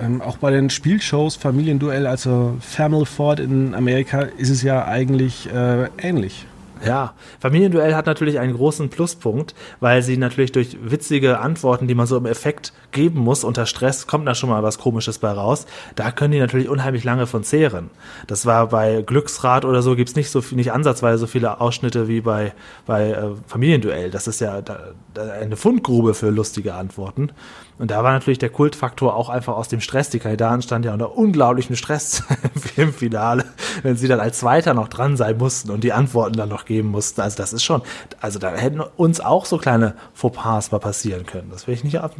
[0.00, 5.52] ähm, auch bei den Spielshows, Familienduell, also Family Ford in Amerika, ist es ja eigentlich
[5.52, 6.46] äh, ähnlich.
[6.84, 12.06] Ja, Familienduell hat natürlich einen großen Pluspunkt, weil sie natürlich durch witzige Antworten, die man
[12.06, 15.66] so im Effekt geben muss, unter Stress kommt da schon mal was Komisches bei raus.
[15.96, 17.90] Da können die natürlich unheimlich lange von zehren.
[18.26, 22.20] Das war bei Glücksrad oder so, gibt's nicht so nicht ansatzweise so viele Ausschnitte wie
[22.20, 22.52] bei,
[22.86, 24.10] bei äh, Familienduell.
[24.10, 27.32] Das ist ja da, da eine Fundgrube für lustige Antworten.
[27.78, 30.10] Und da war natürlich der Kultfaktor auch einfach aus dem Stress.
[30.10, 32.24] Die Kandidaten standen ja unter unglaublichem Stress
[32.76, 33.44] im Finale,
[33.82, 36.88] wenn sie dann als Zweiter noch dran sein mussten und die Antworten dann noch geben
[36.88, 37.20] mussten.
[37.20, 37.82] Also das ist schon,
[38.20, 41.50] also da hätten uns auch so kleine Fauxpas mal passieren können.
[41.50, 42.14] Das will ich nicht ab.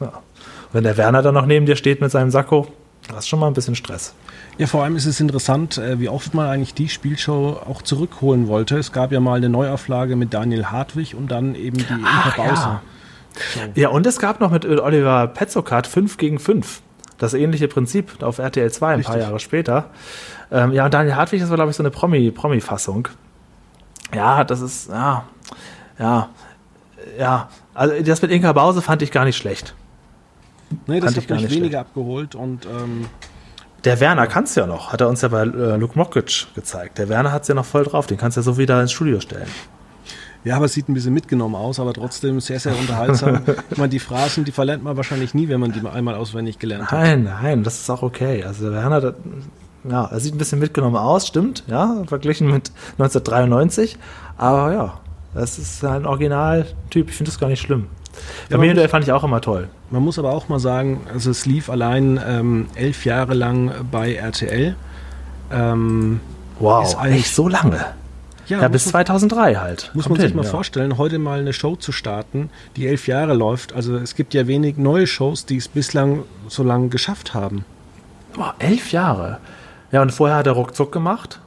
[0.00, 0.12] Ja.
[0.72, 2.66] Wenn der Werner dann noch neben dir steht mit seinem Sakko,
[3.08, 4.14] das ist schon mal ein bisschen Stress.
[4.56, 8.48] Ja, vor allem ist es interessant, äh, wie oft man eigentlich die Spielshow auch zurückholen
[8.48, 8.78] wollte.
[8.78, 12.52] Es gab ja mal eine Neuauflage mit Daniel Hartwig und dann eben die Inka Bauser.
[12.54, 12.82] Ja.
[13.74, 16.82] Ja, und es gab noch mit Oliver Petzokat 5 gegen 5.
[17.18, 19.12] Das ähnliche Prinzip auf RTL 2 ein Richtig.
[19.12, 19.90] paar Jahre später.
[20.50, 23.04] Ähm, ja, und Daniel Hartwig, das war, glaube ich, so eine Promi-Fassung.
[23.04, 23.16] Promi
[24.14, 25.24] ja, das ist, ja,
[25.98, 26.28] ja,
[27.18, 27.48] ja.
[27.72, 29.74] Also das mit Inka Bause fand ich gar nicht schlecht.
[30.86, 31.76] Nee, das fand hat mich weniger schlecht.
[31.76, 33.06] abgeholt und ähm,
[33.84, 36.98] der Werner kann es ja noch, hat er uns ja bei äh, Luke Mockridge gezeigt.
[36.98, 38.92] Der Werner hat es ja noch voll drauf, den kannst du ja so wieder ins
[38.92, 39.48] Studio stellen.
[40.44, 43.40] Ja, aber es sieht ein bisschen mitgenommen aus, aber trotzdem sehr, sehr unterhaltsam.
[43.70, 46.90] ich meine, die Phrasen, die verlernt man wahrscheinlich nie, wenn man die einmal auswendig gelernt
[46.90, 47.00] hat.
[47.00, 48.44] Nein, nein, das ist auch okay.
[48.44, 49.14] Also Werner, das,
[49.88, 53.96] ja, er sieht ein bisschen mitgenommen aus, stimmt, ja, verglichen mit 1993.
[54.36, 55.00] Aber ja,
[55.34, 57.08] das ist ein Originaltyp.
[57.08, 57.86] Ich finde das gar nicht schlimm.
[58.48, 59.68] Ja, Familienduell fand ich auch immer toll.
[59.90, 64.14] Man muss aber auch mal sagen, also es lief allein ähm, elf Jahre lang bei
[64.14, 64.76] RTL.
[65.50, 66.20] Ähm,
[66.58, 67.84] wow, echt so lange?
[68.46, 69.90] Ja, ja bis 2003 halt.
[69.94, 70.50] Muss Kommt man sich hin, mal ja.
[70.50, 73.72] vorstellen, heute mal eine Show zu starten, die elf Jahre läuft.
[73.72, 77.64] Also es gibt ja wenig neue Shows, die es bislang so lange geschafft haben.
[78.34, 79.38] Boah, elf Jahre.
[79.92, 81.40] Ja, und vorher hat er ruckzuck gemacht.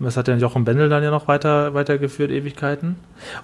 [0.00, 2.96] Das hat ja Jochen Bendel dann ja noch weiter, weitergeführt, Ewigkeiten.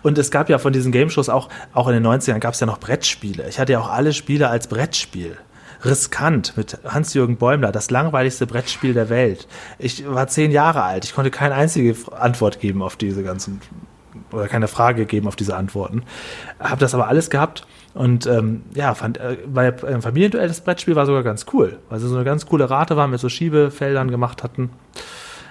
[0.02, 2.66] Und es gab ja von diesen Game-Shows auch, auch in den 90ern gab es ja
[2.66, 3.48] noch Brettspiele.
[3.48, 5.36] Ich hatte ja auch alle Spiele als Brettspiel.
[5.84, 9.46] Riskant mit Hans-Jürgen Bäumler, das langweiligste Brettspiel der Welt.
[9.78, 13.60] Ich war zehn Jahre alt, ich konnte keine einzige Antwort geben auf diese ganzen,
[14.32, 16.02] oder keine Frage geben auf diese Antworten.
[16.58, 20.96] Habe das aber alles gehabt und ähm, ja, fand äh, bei äh, Familienduell das Brettspiel
[20.96, 24.10] war sogar ganz cool, weil sie so eine ganz coole Rate waren, mit so Schiebefeldern
[24.10, 24.70] gemacht hatten.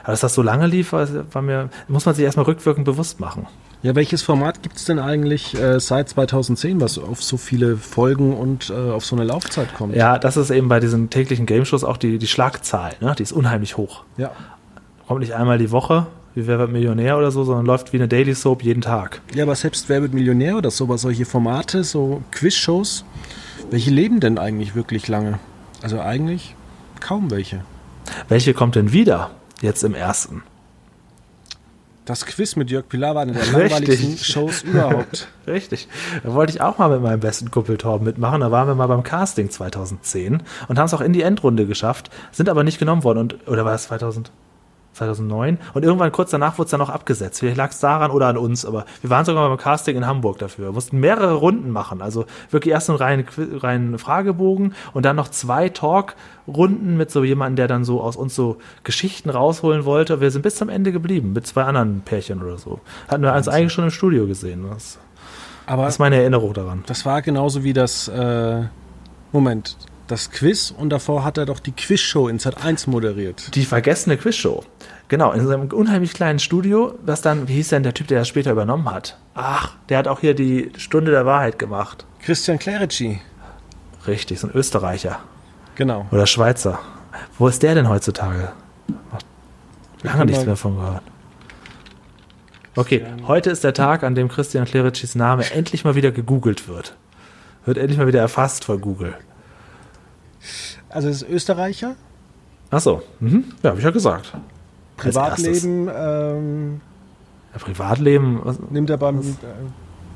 [0.03, 3.21] Aber dass das so lange lief, war, war mir, muss man sich erstmal rückwirkend bewusst
[3.21, 3.47] machen.
[3.83, 8.33] Ja, welches Format gibt es denn eigentlich äh, seit 2010, was auf so viele Folgen
[8.33, 9.93] und äh, auf so eine Laufzeit kommt?
[9.93, 13.13] Ja, das ist eben bei diesen täglichen Game Shows auch die, die Schlagzahl, ne?
[13.17, 14.05] die ist unheimlich hoch.
[14.15, 14.31] Ja.
[15.05, 18.07] Kommt nicht einmal die Woche, wie Wer wird Millionär oder so, sondern läuft wie eine
[18.07, 19.21] Daily Soap jeden Tag.
[19.35, 23.03] Ja, aber selbst Wer wird Millionär oder sowas, solche Formate, so Quiz-Shows,
[23.69, 25.39] welche leben denn eigentlich wirklich lange?
[25.81, 26.55] Also eigentlich
[27.01, 27.65] kaum welche.
[28.29, 30.41] Welche kommt denn wieder jetzt im ersten?
[32.05, 35.27] Das Quiz mit Jörg Pilar war eine der langweiligsten Shows überhaupt.
[35.47, 35.87] Richtig.
[36.21, 38.41] Da wollte ich auch mal mit meinem besten Kumpel Torben mitmachen.
[38.41, 42.09] Da waren wir mal beim Casting 2010 und haben es auch in die Endrunde geschafft,
[42.31, 43.19] sind aber nicht genommen worden.
[43.19, 44.31] Und, oder war es 2000?
[44.93, 45.57] 2009.
[45.73, 47.39] Und irgendwann kurz danach wurde es dann noch abgesetzt.
[47.39, 50.37] Vielleicht lag es daran oder an uns, aber wir waren sogar beim Casting in Hamburg
[50.37, 50.65] dafür.
[50.65, 52.01] Wir mussten mehrere Runden machen.
[52.01, 57.57] Also wirklich erst einen reinen, reinen Fragebogen und dann noch zwei Talk-Runden mit so jemandem,
[57.57, 60.21] der dann so aus uns so Geschichten rausholen wollte.
[60.21, 62.79] Wir sind bis zum Ende geblieben, mit zwei anderen Pärchen oder so.
[63.07, 64.65] Hatten wir uns eigentlich schon im Studio gesehen.
[64.69, 64.99] Das,
[65.65, 66.83] aber das ist meine Erinnerung daran.
[66.87, 68.63] Das war genauso wie das, äh,
[69.31, 73.55] Moment, das Quiz und davor hat er doch die Quizshow in Sat 1 moderiert.
[73.55, 74.63] Die vergessene Quizshow.
[75.07, 78.27] Genau, in seinem unheimlich kleinen Studio, das dann, wie hieß denn der Typ, der das
[78.27, 79.17] später übernommen hat?
[79.35, 82.05] Ach, der hat auch hier die Stunde der Wahrheit gemacht.
[82.21, 83.21] Christian Clerici.
[84.07, 85.19] Richtig, so ein Österreicher.
[85.75, 86.05] Genau.
[86.11, 86.79] Oder Schweizer.
[87.37, 88.51] Wo ist der denn heutzutage?
[90.01, 91.03] Lange nichts mehr von gehört.
[92.75, 96.95] Okay, heute ist der Tag, an dem Christian Clericis Name endlich mal wieder gegoogelt wird.
[97.65, 99.15] Wird endlich mal wieder erfasst von Google.
[100.93, 101.95] Also es ist Österreicher.
[102.69, 103.45] Ach so, mhm.
[103.61, 104.33] ja, habe ich ja gesagt.
[104.97, 105.89] Privatleben.
[105.95, 106.81] Ähm,
[107.51, 108.39] ja, Privatleben.
[108.43, 109.19] Was, nimmt er beim?
[109.19, 109.23] Äh,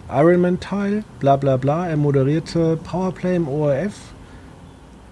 [0.10, 1.88] Ironman teil, bla bla bla.
[1.88, 3.94] Er moderierte Powerplay im ORF.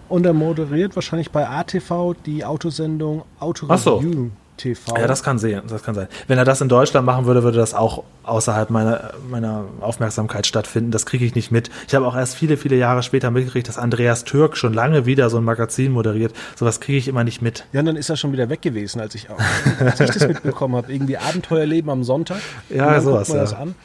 [0.08, 3.78] Und er moderiert wahrscheinlich bei ATV die Autosendung Auto Review.
[3.78, 4.32] So.
[4.58, 4.98] TV.
[4.98, 6.08] Ja, das kann sein, das kann sein.
[6.28, 10.92] Wenn er das in Deutschland machen würde, würde das auch außerhalb meiner, meiner Aufmerksamkeit stattfinden.
[10.92, 11.70] Das kriege ich nicht mit.
[11.88, 15.30] Ich habe auch erst viele, viele Jahre später mitgekriegt, dass Andreas Türk schon lange wieder
[15.30, 16.34] so ein Magazin moderiert.
[16.56, 17.66] Sowas kriege ich immer nicht mit.
[17.74, 19.40] Ja, und dann ist er schon wieder weg gewesen, als ich, auch,
[19.80, 20.92] als ich das mitbekommen habe.
[20.92, 22.40] Irgendwie Abenteuerleben am Sonntag.
[22.70, 23.30] Ja, sowas.
[23.30, 23.36] Ja.
[23.36, 23.76] das an.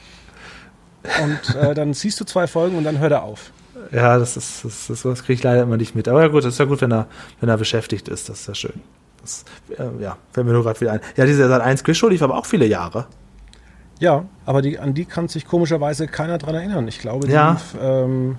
[1.23, 3.53] Und äh, dann siehst du zwei Folgen und dann hört er auf.
[3.93, 6.07] Ja, das ist, das, das, das kriege ich leider immer nicht mit.
[6.09, 7.07] Aber ja gut, das ist ja gut, wenn er,
[7.41, 8.29] wenn er beschäftigt ist.
[8.29, 8.81] Das ist ja schön.
[9.23, 9.45] Das,
[9.79, 11.01] äh, ja, fällt mir nur gerade wieder ein.
[11.17, 13.07] Ja, diese Sat 1 Quizshow lief aber auch viele Jahre.
[13.99, 16.89] Ja, aber die, an die kann sich komischerweise keiner dran erinnern.
[16.89, 17.53] Ich glaube, die Ja.
[17.53, 18.39] lief, ähm,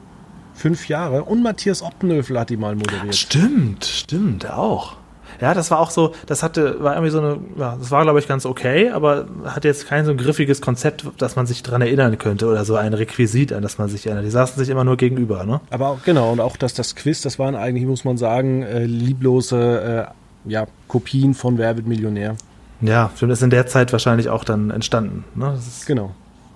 [0.56, 1.24] fünf Jahre.
[1.24, 3.16] Und Matthias Optenöfel hat die mal moderiert.
[3.16, 4.98] Stimmt, stimmt, auch.
[5.40, 8.20] Ja, das war auch so, das hatte, war irgendwie so eine, ja, das war, glaube
[8.20, 11.82] ich, ganz okay, aber hatte jetzt kein so ein griffiges Konzept, dass man sich dran
[11.82, 14.26] erinnern könnte oder so ein Requisit, an das man sich erinnert.
[14.26, 15.62] Die saßen sich immer nur gegenüber, ne?
[15.70, 18.84] Aber auch, genau, und auch das, das Quiz, das waren eigentlich, muss man sagen, äh,
[18.86, 20.14] lieblose äh,
[20.46, 22.36] ja, Kopien von Wer wird Millionär.
[22.82, 25.54] Ja, stimmt, ist in der Zeit wahrscheinlich auch dann entstanden, ne?
[25.54, 26.16] Ist, Genau.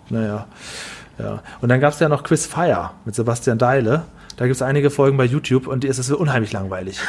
[0.09, 0.47] Naja,
[1.17, 1.41] ja.
[1.61, 4.03] Und dann gab es ja noch Quiz Fire mit Sebastian Deile.
[4.37, 6.99] Da gibt es einige Folgen bei YouTube und die ist es unheimlich langweilig.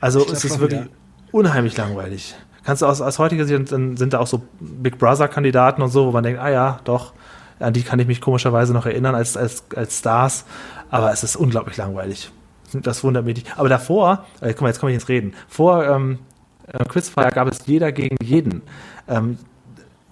[0.00, 0.90] Also es ist wirklich wieder.
[1.32, 2.34] unheimlich langweilig.
[2.64, 6.06] Kannst du aus, aus heutiger Sicht, dann sind da auch so Big Brother-Kandidaten und so,
[6.06, 7.12] wo man denkt, ah ja, doch,
[7.58, 10.44] an die kann ich mich komischerweise noch erinnern als, als, als Stars,
[10.90, 12.30] aber es ist unglaublich langweilig.
[12.74, 13.58] Das wundert mich nicht.
[13.58, 15.34] Aber davor, äh, guck mal, jetzt komme ich ins Reden.
[15.48, 16.18] Vor ähm,
[16.66, 18.62] äh, Quizfire gab es jeder gegen jeden.
[19.08, 19.38] Ähm,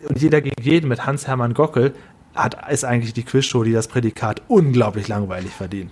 [0.08, 1.94] und jeder gegen jeden mit Hans-Hermann Gockel
[2.34, 5.90] hat, ist eigentlich die Quizshow, die das Prädikat unglaublich langweilig verdient.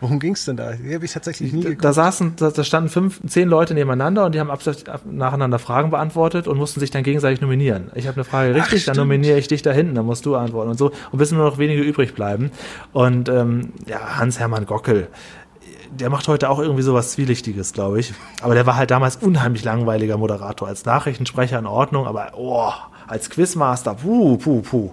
[0.00, 0.72] Worum ging es denn da?
[0.72, 1.84] Die habe ich tatsächlich nie Da, geguckt.
[1.84, 4.60] da saßen, da, da standen fünf, zehn Leute nebeneinander und die haben ab,
[5.04, 7.90] nacheinander Fragen beantwortet und mussten sich dann gegenseitig nominieren.
[7.94, 9.08] Ich habe eine Frage richtig, dann stimmt.
[9.08, 10.92] nominiere ich dich da hinten, dann musst du antworten und so.
[11.10, 12.50] Und bis nur noch wenige übrig bleiben.
[12.92, 15.08] Und ähm, ja, Hans-Hermann Gockel,
[15.90, 18.14] der macht heute auch irgendwie sowas Zwielichtiges, glaube ich.
[18.40, 20.68] Aber der war halt damals unheimlich langweiliger Moderator.
[20.68, 22.72] Als Nachrichtensprecher in Ordnung, aber oh,
[23.06, 24.92] als Quizmaster, puh, puh, puh.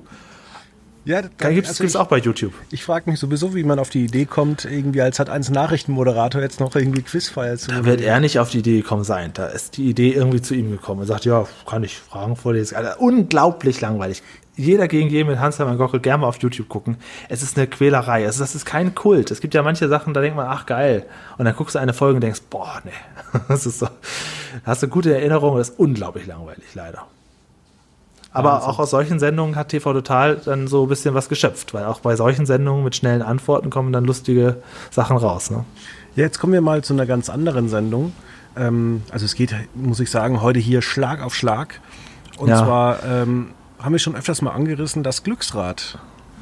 [1.06, 2.54] Ja, Da gibt's, also gibt's ich, auch bei YouTube.
[2.72, 6.42] ich frage mich sowieso, wie man auf die Idee kommt, irgendwie als hat eins Nachrichtenmoderator
[6.42, 9.32] jetzt noch irgendwie Quizfire zu Da wird er nicht auf die Idee gekommen sein.
[9.34, 11.02] Da ist die Idee irgendwie zu ihm gekommen.
[11.02, 12.76] Er sagt, ja, kann ich Fragen vorlesen.
[12.76, 14.22] Alter, unglaublich langweilig.
[14.56, 16.98] Jeder gegen jeden mit Hans-Hermann Gockel gerne mal auf YouTube gucken.
[17.30, 18.24] Es ist eine Quälerei.
[18.24, 19.32] Es ist, das ist kein Kult.
[19.32, 21.06] Es gibt ja manche Sachen, da denkt man, ach geil.
[21.38, 22.92] Und dann guckst du eine Folge und denkst, boah, nee.
[23.48, 23.86] Das ist so.
[23.86, 23.92] Da
[24.66, 25.60] hast du gute Erinnerungen.
[25.60, 27.08] Das ist unglaublich langweilig, leider.
[28.32, 31.86] Aber auch aus solchen Sendungen hat TV Total dann so ein bisschen was geschöpft, weil
[31.86, 34.58] auch bei solchen Sendungen mit schnellen Antworten kommen dann lustige
[34.92, 35.50] Sachen raus.
[35.50, 35.66] Ne?
[36.16, 38.14] Ja, jetzt kommen wir mal zu einer ganz anderen Sendung.
[38.56, 41.82] Ähm, also es geht, muss ich sagen, heute hier Schlag auf Schlag.
[42.38, 42.58] Und Ja.
[42.64, 45.98] zwar ähm, haben wir schon öfters mal angerissen, das Glücksrad.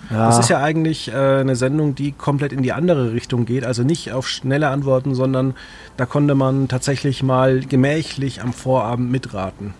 [0.10, 0.26] Ja.
[0.28, 3.66] Das ist ja eigentlich äh, eine Sendung, die komplett in die andere Richtung geht.
[3.66, 5.54] Also nicht auf schnelle Antworten, sondern
[5.98, 9.74] da konnte man tatsächlich mal gemächlich am Vorabend mitraten.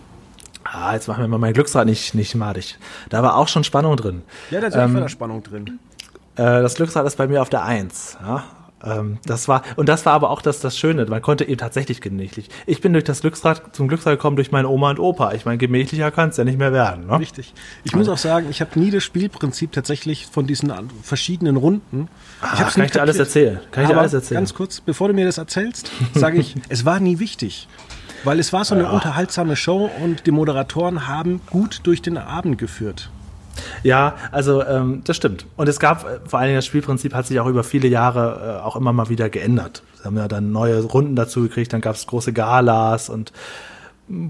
[0.70, 2.78] Ah, jetzt machen wir mal mein Glücksrad nicht, nicht madig.
[3.08, 4.22] Da war auch schon Spannung drin.
[4.50, 5.78] Ja, natürlich Ähm, war da Spannung drin.
[6.36, 8.16] Äh, das Glücksrad ist bei mir auf der Eins.
[8.22, 8.44] Ja?
[8.84, 11.04] Ähm, das war, und das war aber auch das, das Schöne.
[11.06, 12.48] Man konnte eben tatsächlich gemächlich.
[12.66, 15.32] Ich bin durch das Glücksrad zum Glücksrad gekommen durch meine Oma und Opa.
[15.32, 17.06] Ich meine, gemächlicher kann es ja nicht mehr werden.
[17.06, 17.18] Ne?
[17.18, 17.54] Richtig.
[17.82, 22.08] Ich muss auch sagen, ich habe nie das Spielprinzip tatsächlich von diesen verschiedenen Runden.
[22.40, 23.28] ich Ah, hab's kann ich dir alles kapiert.
[23.36, 23.60] erzählen?
[23.72, 24.40] Kann ich dir Aber alles erzählen?
[24.42, 27.66] Ganz kurz, bevor du mir das erzählst, sage ich, es war nie wichtig.
[28.24, 28.90] Weil es war so eine Ja.
[28.90, 33.10] unterhaltsame Show und die Moderatoren haben gut durch den Abend geführt.
[33.82, 35.44] Ja, also ähm, das stimmt.
[35.56, 38.58] Und es gab, äh, vor allen Dingen das Spielprinzip hat sich auch über viele Jahre
[38.60, 39.82] äh, auch immer mal wieder geändert.
[39.96, 43.32] Sie haben ja dann neue Runden dazu gekriegt, dann gab es große Galas und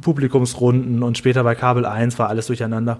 [0.01, 2.99] Publikumsrunden und später bei Kabel 1 war alles durcheinander.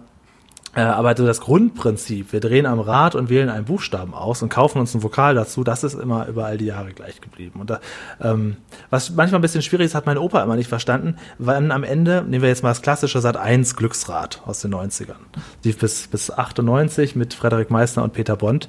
[0.75, 4.49] Äh, aber so das Grundprinzip, wir drehen am Rad und wählen einen Buchstaben aus und
[4.51, 7.61] kaufen uns ein Vokal dazu, das ist immer über all die Jahre gleich geblieben.
[7.61, 7.81] Und da,
[8.21, 8.57] ähm,
[8.91, 12.23] was manchmal ein bisschen schwierig ist, hat mein Opa immer nicht verstanden, wann am Ende,
[12.23, 15.17] nehmen wir jetzt mal das klassische Sat 1 Glücksrad aus den 90ern.
[15.65, 18.69] Lief bis, bis 98 mit Frederik Meissner und Peter Bond.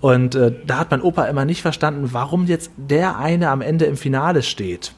[0.00, 3.84] Und äh, da hat mein Opa immer nicht verstanden, warum jetzt der eine am Ende
[3.86, 4.92] im Finale steht.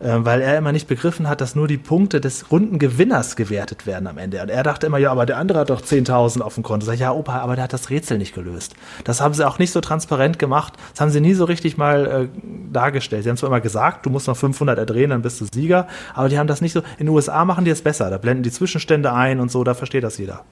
[0.00, 4.06] Äh, weil er immer nicht begriffen hat, dass nur die Punkte des Rundengewinners gewertet werden
[4.06, 4.40] am Ende.
[4.40, 6.86] Und er dachte immer, ja, aber der andere hat doch 10.000 auf dem Konto.
[6.86, 8.74] Sag ich, ja, Opa, aber der hat das Rätsel nicht gelöst.
[9.04, 10.74] Das haben sie auch nicht so transparent gemacht.
[10.92, 12.28] Das haben sie nie so richtig mal äh,
[12.72, 13.24] dargestellt.
[13.24, 15.88] Sie haben zwar immer gesagt, du musst noch 500 erdrehen, dann bist du Sieger.
[16.14, 16.80] Aber die haben das nicht so.
[16.98, 18.08] In den USA machen die es besser.
[18.10, 20.44] Da blenden die Zwischenstände ein und so, da versteht das jeder.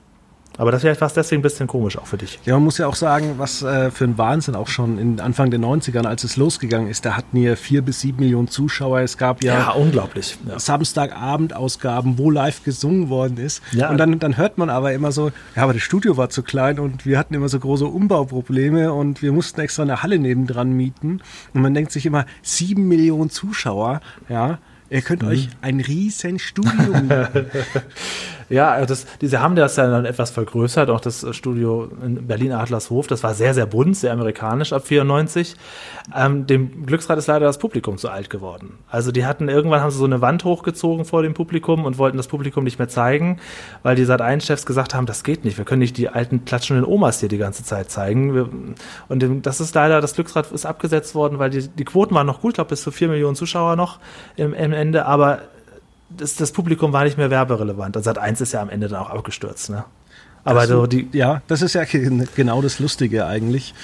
[0.59, 2.39] Aber das vielleicht war es deswegen ein bisschen komisch auch für dich.
[2.45, 5.51] Ja, man muss ja auch sagen, was äh, für ein Wahnsinn auch schon in Anfang
[5.51, 9.01] der 90ern, als es losgegangen ist, da hatten wir vier bis sieben Millionen Zuschauer.
[9.01, 10.37] Es gab ja, Ja, unglaublich.
[10.49, 10.59] Ja.
[10.59, 13.63] Samstagabendausgaben, wo live gesungen worden ist.
[13.73, 13.91] Ja.
[13.91, 16.79] Und dann, dann hört man aber immer so, ja, aber das Studio war zu klein
[16.79, 21.21] und wir hatten immer so große Umbauprobleme und wir mussten extra eine Halle nebendran mieten.
[21.53, 24.59] Und man denkt sich immer, sieben Millionen Zuschauer, ja,
[24.91, 25.29] ihr könnt Mhm.
[25.29, 26.71] euch ein riesen Studio.
[28.49, 33.09] Ja, also das, diese haben das ja dann etwas vergrößert, auch das Studio in Berlin-Adlershof.
[33.09, 35.57] Das war sehr, sehr bunt, sehr amerikanisch ab 94.
[36.15, 38.79] Ähm, dem Glücksrad ist leider das Publikum zu alt geworden.
[38.89, 42.19] Also die hatten, irgendwann haben sie so eine Wand hochgezogen vor dem Publikum und wollten
[42.19, 43.41] das Publikum nicht mehr zeigen,
[43.83, 47.19] weil die Sat1-Chefs gesagt haben, das geht nicht, wir können nicht die alten klatschenden Omas
[47.19, 48.77] hier die ganze Zeit zeigen.
[49.09, 52.43] Und das ist leider, das Glücksrad ist abgesetzt worden, weil die, die Quoten waren noch
[52.43, 53.99] gut, ich glaube bis zu vier Millionen Zuschauer noch
[54.37, 55.41] im, im Ende, aber
[56.17, 57.97] das, das Publikum war nicht mehr werberelevant.
[57.97, 59.71] Und Sat 1 ist ja am Ende dann auch abgestürzt.
[59.71, 59.85] Ne?
[60.45, 63.75] Aber Das- so die, Ja, das ist ja ge- genau das Lustige eigentlich,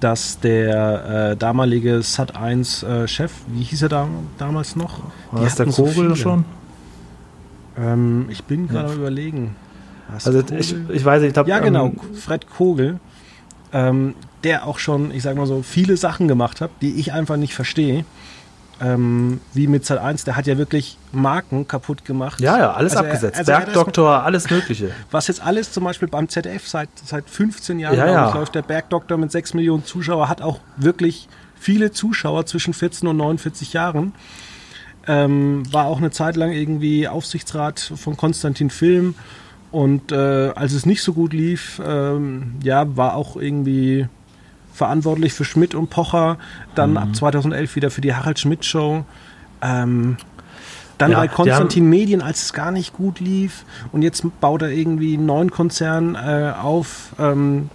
[0.00, 4.08] dass der äh, damalige Sat1-Chef, wie hieß er da,
[4.38, 5.00] damals noch?
[5.30, 6.16] war das der so Kogel viele.
[6.16, 6.44] schon?
[7.78, 9.56] Ähm, ich bin gerade am überlegen.
[10.12, 12.98] Was, Also ich, ich weiß ich glaube, ja, genau, Ähm, Fred Kogel,
[13.72, 17.36] ähm, der auch schon, ich sag mal so, viele Sachen gemacht hat, die ich einfach
[17.36, 18.04] nicht verstehe.
[18.82, 22.40] Ähm, wie mit Sat1, der hat ja wirklich Marken kaputt gemacht.
[22.40, 23.38] ja, ja, alles Also abgesetzt.
[23.38, 24.90] also er das- Bergdoktor, alles Mögliche.
[25.10, 28.34] Was jetzt alles zum Beispiel beim ZDF seit, seit 15 Jahren Ja, ja.
[28.34, 33.18] läuft, der Bergdoktor mit 6 Millionen Zuschauer, hat auch wirklich viele Zuschauer zwischen 14 und
[33.18, 34.14] 49 Jahren.
[35.06, 39.14] Ähm, war auch eine Zeit lang irgendwie Aufsichtsrat von Konstantin Film
[39.72, 44.08] und äh, als es nicht so gut lief, ähm, ja, war auch irgendwie
[44.72, 46.38] verantwortlich für Schmidt und Pocher,
[46.74, 46.96] dann Mhm.
[46.98, 49.04] ab 2011 wieder für die Harald Schmidt Show.
[49.62, 50.16] Ähm,
[50.98, 53.64] dann Ja, bei Konstantin Medien, als es gar nicht gut lief.
[53.92, 57.14] Und jetzt baut er irgendwie einen neuen Konzern äh, auf.
[57.18, 57.70] Ähm,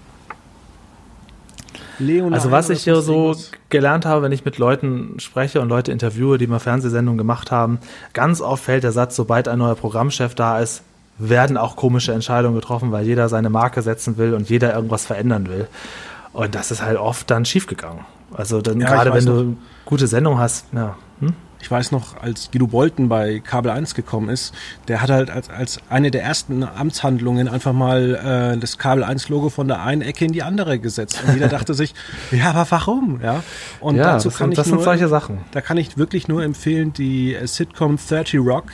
[1.97, 3.35] Leonard Also was ich hier so
[3.69, 7.79] gelernt habe, wenn ich mit Leuten spreche und Leute interviewe, die mal Fernsehsendungen gemacht haben,
[8.13, 10.83] ganz oft fällt der Satz, sobald ein neuer Programmchef da ist,
[11.17, 15.47] werden auch komische Entscheidungen getroffen, weil jeder seine Marke setzen will und jeder irgendwas verändern
[15.47, 15.67] will.
[16.35, 18.03] Und das ist halt oft dann schiefgegangen.
[18.33, 20.97] Also dann Ja, gerade wenn du gute Sendung hast, ja.
[21.21, 21.33] Hm?
[21.65, 24.53] Ich weiß noch, als Guido Bolten bei Kabel 1 gekommen ist,
[24.87, 29.29] der hat halt als, als eine der ersten Amtshandlungen einfach mal äh, das Kabel 1
[29.29, 31.23] Logo von der einen Ecke in die andere gesetzt.
[31.25, 31.95] Und jeder dachte sich,
[32.31, 33.19] ja, aber warum?
[33.23, 33.41] Ja,
[33.79, 35.39] und ja, dazu das, kann sind, ich das sind nur, solche Sachen.
[35.53, 38.65] Da kann ich wirklich nur empfehlen, die äh, Sitcom 30 Rock.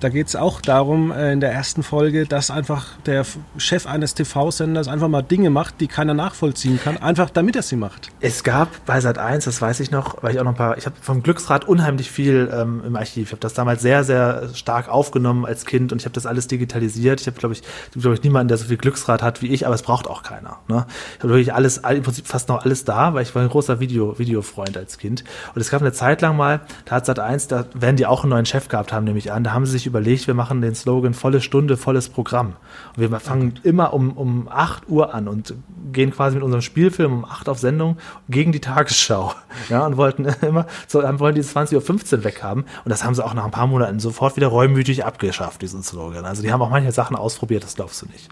[0.00, 3.24] Da geht es auch darum, äh, in der ersten Folge, dass einfach der
[3.56, 7.76] Chef eines TV-Senders einfach mal Dinge macht, die keiner nachvollziehen kann, einfach damit er sie
[7.76, 8.10] macht.
[8.20, 10.76] Es gab bei Sat 1, das weiß ich noch, weil ich auch noch ein paar,
[10.76, 13.26] ich habe vom Glücksrad unheimlich viel ähm, im Archiv.
[13.28, 16.46] Ich habe das damals sehr, sehr stark aufgenommen als Kind und ich habe das alles
[16.48, 17.20] digitalisiert.
[17.20, 17.62] Ich habe, glaube ich,
[17.98, 20.58] glaube ich, niemanden, der so viel Glücksrad hat wie ich, aber es braucht auch keiner.
[20.68, 20.86] Ne?
[21.16, 23.48] Ich habe wirklich alles, all- im Prinzip fast noch alles da, weil ich war ein
[23.48, 25.24] großer Video, Videofreund als Kind.
[25.54, 28.22] Und es gab eine Zeit lang mal, da hat Sat 1, da werden die auch
[28.24, 29.44] einen neuen Chef gehabt haben, nehme ich an.
[29.44, 32.54] Da haben sie sich überlegt, wir machen den Slogan volle Stunde, volles Programm.
[32.96, 35.54] Und wir fangen immer um, um 8 Uhr an und
[35.92, 39.32] gehen quasi mit unserem Spielfilm um 8 auf Sendung gegen die Tagesschau.
[39.70, 42.64] Ja, und wollten immer, so, haben- wollen die 20.15 Uhr weghaben.
[42.84, 46.24] Und das haben sie auch nach ein paar Monaten sofort wieder reumütig abgeschafft, diesen Slogan.
[46.24, 48.28] Also die haben auch manche Sachen ausprobiert, das glaubst du nicht.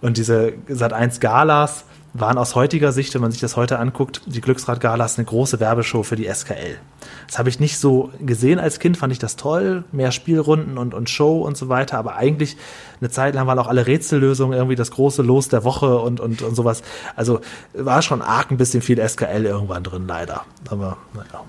[0.00, 4.40] Und diese Sat1 Galas waren aus heutiger Sicht, wenn man sich das heute anguckt, die
[4.40, 6.76] Glücksrad-Galas eine große Werbeshow für die SKL.
[7.28, 10.92] Das habe ich nicht so gesehen als Kind, fand ich das toll, mehr Spielrunden und,
[10.92, 12.56] und Show und so weiter, aber eigentlich
[13.00, 16.42] eine Zeit lang waren auch alle Rätsellösungen irgendwie das große Los der Woche und, und,
[16.42, 16.82] und sowas.
[17.14, 17.40] Also
[17.74, 20.44] war schon arg ein bisschen viel SKL irgendwann drin, leider.
[20.68, 21.44] Aber naja.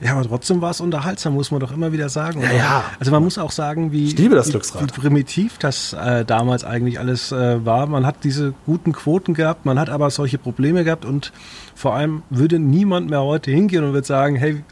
[0.00, 2.40] Ja, aber trotzdem war es unterhaltsam, muss man doch immer wieder sagen.
[2.40, 2.84] Ja, ja.
[3.00, 7.64] Also man muss auch sagen, wie, wie, wie primitiv das äh, damals eigentlich alles äh,
[7.64, 7.86] war.
[7.86, 11.32] Man hat diese guten Quoten gehabt, man hat aber solche Probleme gehabt und
[11.74, 14.62] vor allem würde niemand mehr heute hingehen und würde sagen, hey,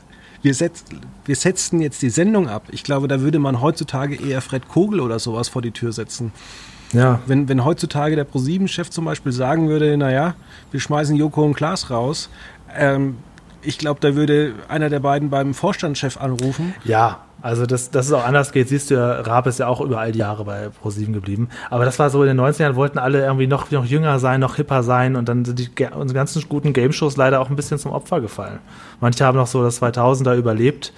[0.43, 0.85] wir, setz,
[1.25, 2.62] wir setzen jetzt die Sendung ab.
[2.71, 6.31] Ich glaube, da würde man heutzutage eher Fred Kogel oder sowas vor die Tür setzen.
[6.93, 10.37] Ja, Wenn, wenn heutzutage der ProSieben-Chef zum Beispiel sagen würde, naja,
[10.71, 12.31] wir schmeißen Joko und Klaas raus,
[12.77, 13.17] ähm,
[13.66, 16.74] ich glaube, da würde einer der beiden beim Vorstandschef anrufen.
[16.85, 19.81] Ja, also dass, dass es auch anders geht, siehst du ja, Raab ist ja auch
[19.81, 21.48] über all die Jahre bei ProSieben geblieben.
[21.70, 24.57] Aber das war so in den 90ern, wollten alle irgendwie noch, noch jünger sein, noch
[24.57, 27.92] hipper sein und dann sind die unsere ganzen guten Game-Shows leider auch ein bisschen zum
[27.92, 28.59] Opfer gefallen.
[29.00, 30.92] Manche haben noch so das 2000er überlebt,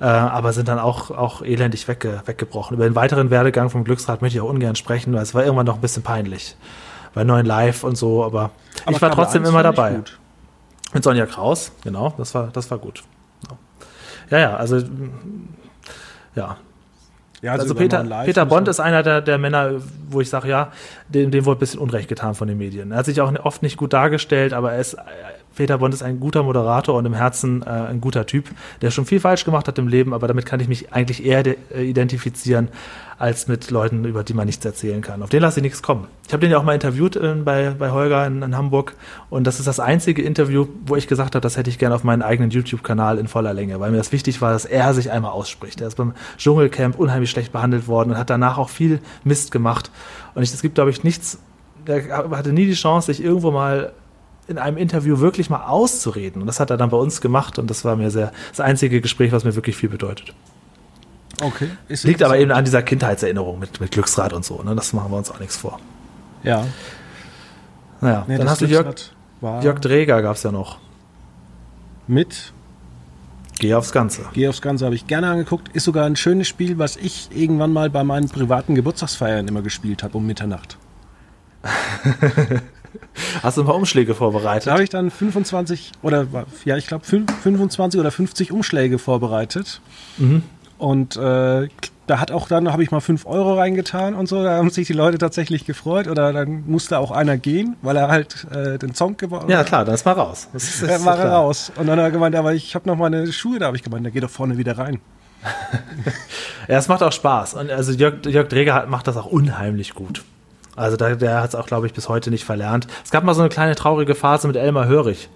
[0.00, 2.76] äh, aber sind dann auch, auch elendig wegge, weggebrochen.
[2.76, 5.66] Über den weiteren Werdegang vom Glücksrad möchte ich auch ungern sprechen, weil es war irgendwann
[5.66, 6.56] noch ein bisschen peinlich.
[7.14, 8.52] Bei neuen Live und so, aber,
[8.84, 9.94] Aber ich war trotzdem 1 immer dabei.
[9.94, 10.19] gut.
[10.92, 13.04] Mit Sonja Kraus, genau, das war, das war gut.
[14.30, 14.80] Ja, ja, also
[16.34, 16.56] ja.
[17.42, 20.72] Ja, Also, über Peter, Peter Bond ist einer der, der Männer, wo ich sage, ja,
[21.08, 22.90] dem, dem wurde ein bisschen Unrecht getan von den Medien.
[22.90, 24.96] Er hat sich auch oft nicht gut dargestellt, aber er ist,
[25.56, 28.50] Peter Bond ist ein guter Moderator und im Herzen äh, ein guter Typ,
[28.82, 31.46] der schon viel falsch gemacht hat im Leben, aber damit kann ich mich eigentlich eher
[31.46, 32.68] äh, identifizieren,
[33.20, 35.22] als mit Leuten, über die man nichts erzählen kann.
[35.22, 36.06] Auf den lasse ich nichts kommen.
[36.26, 38.96] Ich habe den ja auch mal interviewt äh, bei, bei Holger in, in Hamburg
[39.28, 42.02] und das ist das einzige Interview, wo ich gesagt habe, das hätte ich gerne auf
[42.02, 45.32] meinen eigenen YouTube-Kanal in voller Länge, weil mir das wichtig war, dass er sich einmal
[45.32, 45.82] ausspricht.
[45.82, 49.90] Er ist beim Dschungelcamp unheimlich schlecht behandelt worden und hat danach auch viel Mist gemacht.
[50.34, 51.38] Und es gibt, glaube ich, nichts,
[51.84, 53.92] er hatte nie die Chance, sich irgendwo mal
[54.48, 56.40] in einem Interview wirklich mal auszureden.
[56.40, 59.02] Und das hat er dann bei uns gemacht und das war mir sehr, das einzige
[59.02, 60.34] Gespräch, was mir wirklich viel bedeutet.
[61.40, 61.68] Okay.
[61.88, 64.62] Ist Liegt aber eben an dieser Kindheitserinnerung mit, mit Glücksrad und so.
[64.62, 64.74] Ne?
[64.74, 65.80] Das machen wir uns auch nichts vor.
[66.42, 66.66] Ja.
[68.00, 68.94] Naja, Nee, dann hast du Jörg,
[69.40, 70.78] Jörg Dreger gab es ja noch.
[72.06, 72.52] mit
[73.58, 74.22] Geh aufs Ganze.
[74.32, 75.68] Geh aufs Ganze habe ich gerne angeguckt.
[75.74, 80.02] Ist sogar ein schönes Spiel, was ich irgendwann mal bei meinen privaten Geburtstagsfeiern immer gespielt
[80.02, 80.78] habe um Mitternacht.
[83.42, 84.68] Hast du ein paar Umschläge vorbereitet?
[84.68, 86.26] Da habe ich dann 25 oder
[86.64, 89.82] ja, ich glaube 25 oder 50 Umschläge vorbereitet.
[90.16, 90.42] Mhm.
[90.80, 91.68] Und äh,
[92.06, 94.86] da hat auch dann, habe ich mal 5 Euro reingetan und so, da haben sich
[94.86, 96.08] die Leute tatsächlich gefreut.
[96.08, 99.50] Oder dann musste auch einer gehen, weil er halt äh, den Song gewonnen hat.
[99.50, 100.48] Ja, klar, das war raus.
[100.54, 101.70] Das ist, das war er raus.
[101.76, 104.04] Und dann hat er gemeint, aber ich habe noch meine Schuhe, da habe ich gemeint,
[104.04, 105.00] der geht doch vorne wieder rein.
[106.68, 107.54] ja, es macht auch Spaß.
[107.54, 110.24] Und also Jörg, Jörg Dreger macht das auch unheimlich gut.
[110.76, 112.86] Also da, der hat es auch, glaube ich, bis heute nicht verlernt.
[113.04, 115.28] Es gab mal so eine kleine traurige Phase mit Elmar Hörig,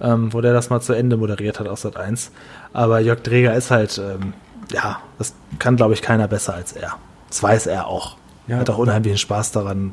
[0.00, 2.30] ähm, wo der das mal zu Ende moderiert hat aus Sat 1.
[2.72, 4.34] Aber Jörg Dreger ist halt, ähm,
[4.72, 6.96] ja, das kann, glaube ich, keiner besser als er.
[7.28, 8.16] Das weiß er auch.
[8.46, 8.58] Ja.
[8.58, 9.92] Hat auch unheimlichen Spaß daran.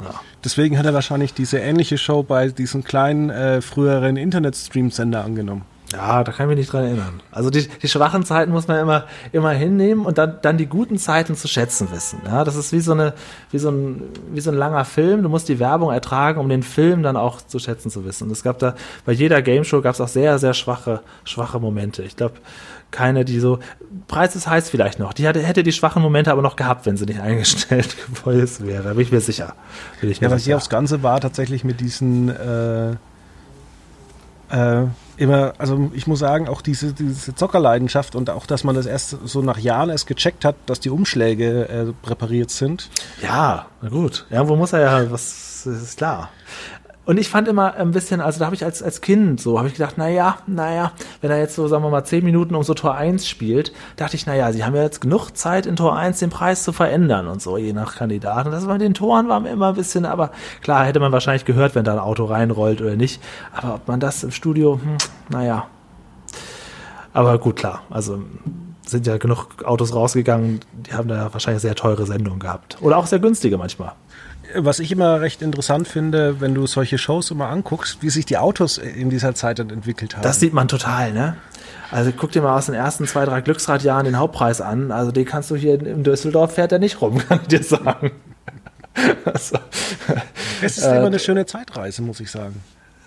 [0.00, 0.14] Ja.
[0.44, 5.64] Deswegen hat er wahrscheinlich diese ähnliche Show bei diesem kleinen äh, früheren Internet-Stream-Sender angenommen.
[5.92, 7.20] Ja, da kann ich mich nicht dran erinnern.
[7.32, 10.98] Also die, die schwachen Zeiten muss man immer, immer hinnehmen und dann, dann die guten
[10.98, 12.20] Zeiten zu schätzen wissen.
[12.24, 13.14] Ja, das ist wie so, eine,
[13.50, 14.02] wie, so ein,
[14.32, 15.24] wie so ein langer Film.
[15.24, 18.24] Du musst die Werbung ertragen, um den Film dann auch zu schätzen zu wissen.
[18.24, 21.58] Und es gab da, bei jeder Game Show gab es auch sehr, sehr schwache, schwache
[21.58, 22.04] Momente.
[22.04, 22.34] Ich glaube,
[22.90, 23.58] keine, die so,
[24.08, 25.12] Preis ist heiß vielleicht noch.
[25.12, 28.82] Die hatte, hätte die schwachen Momente aber noch gehabt, wenn sie nicht eingestellt gewesen wäre.
[28.82, 29.54] Da bin ich mir sicher.
[30.00, 32.90] Bin ich mir ja, was hier aufs Ganze war tatsächlich mit diesen, äh,
[34.50, 34.86] äh,
[35.16, 39.16] immer, also ich muss sagen, auch diese, diese Zockerleidenschaft und auch, dass man das erst
[39.24, 42.88] so nach Jahren erst gecheckt hat, dass die Umschläge äh, präpariert sind.
[43.22, 44.26] Ja, na gut.
[44.30, 46.30] Irgendwo muss er ja, was ist klar.
[47.06, 49.68] Und ich fand immer ein bisschen, also da habe ich als, als Kind so, habe
[49.68, 50.92] ich gedacht, naja, naja,
[51.22, 54.16] wenn er jetzt so, sagen wir mal, zehn Minuten um so Tor 1 spielt, dachte
[54.16, 57.26] ich, naja, sie haben ja jetzt genug Zeit, in Tor 1 den Preis zu verändern
[57.26, 58.46] und so, je nach Kandidat.
[58.46, 60.30] Und das bei den Toren war immer ein bisschen, aber
[60.60, 63.20] klar, hätte man wahrscheinlich gehört, wenn da ein Auto reinrollt oder nicht.
[63.52, 64.98] Aber ob man das im Studio, hm,
[65.30, 65.66] naja.
[67.14, 68.22] Aber gut, klar, also
[68.86, 72.76] sind ja genug Autos rausgegangen, die haben da wahrscheinlich sehr teure Sendungen gehabt.
[72.82, 73.94] Oder auch sehr günstige manchmal
[74.54, 78.38] was ich immer recht interessant finde, wenn du solche Shows immer anguckst, wie sich die
[78.38, 80.22] Autos in dieser Zeit dann entwickelt haben.
[80.22, 81.36] Das sieht man total, ne?
[81.90, 84.92] Also guck dir mal aus den ersten zwei, drei Glücksradjahren den Hauptpreis an.
[84.92, 88.12] Also den kannst du hier in Düsseldorf fährt er nicht rum, kann ich dir sagen.
[89.24, 89.58] also,
[90.62, 92.62] es ist äh, immer eine schöne Zeitreise, muss ich sagen.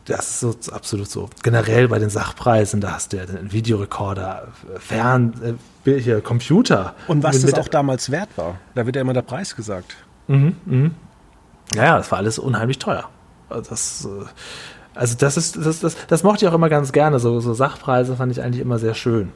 [0.05, 1.29] Das ist so absolut so.
[1.43, 6.93] Generell bei den Sachpreisen, da hast du ja den Videorekorder, Fern, äh, hier, Computer.
[7.07, 8.57] Und was das auch damals wert war.
[8.75, 9.95] Da wird ja immer der Preis gesagt.
[10.27, 10.91] Mhm, mhm.
[11.75, 13.09] Ja, das war alles unheimlich teuer.
[13.49, 14.25] Also das, äh,
[14.95, 17.19] also das ist, das, das, das mochte ich auch immer ganz gerne.
[17.19, 19.31] So, so Sachpreise fand ich eigentlich immer sehr schön.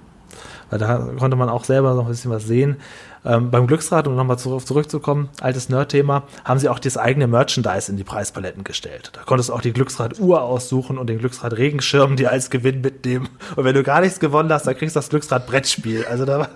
[0.69, 2.77] Weil da konnte man auch selber noch ein bisschen was sehen.
[3.25, 7.91] Ähm, beim Glücksrad, um nochmal zurück, zurückzukommen, altes Nerd-Thema, haben sie auch das eigene Merchandise
[7.91, 9.11] in die Preispaletten gestellt.
[9.13, 13.27] Da konntest du auch die Glücksrad-Uhr aussuchen und den Glücksrad-Regenschirm dir als Gewinn mitnehmen.
[13.55, 16.05] Und wenn du gar nichts gewonnen hast, dann kriegst du das Glücksrad-Brettspiel.
[16.05, 16.49] Also da war,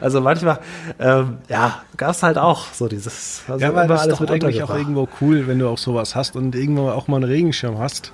[0.00, 0.60] also manchmal,
[0.98, 3.42] ähm, ja, gab es halt auch so dieses.
[3.48, 6.36] Also ja, weil das ist doch eigentlich auch irgendwo cool, wenn du auch sowas hast
[6.36, 8.12] und irgendwo auch mal einen Regenschirm hast.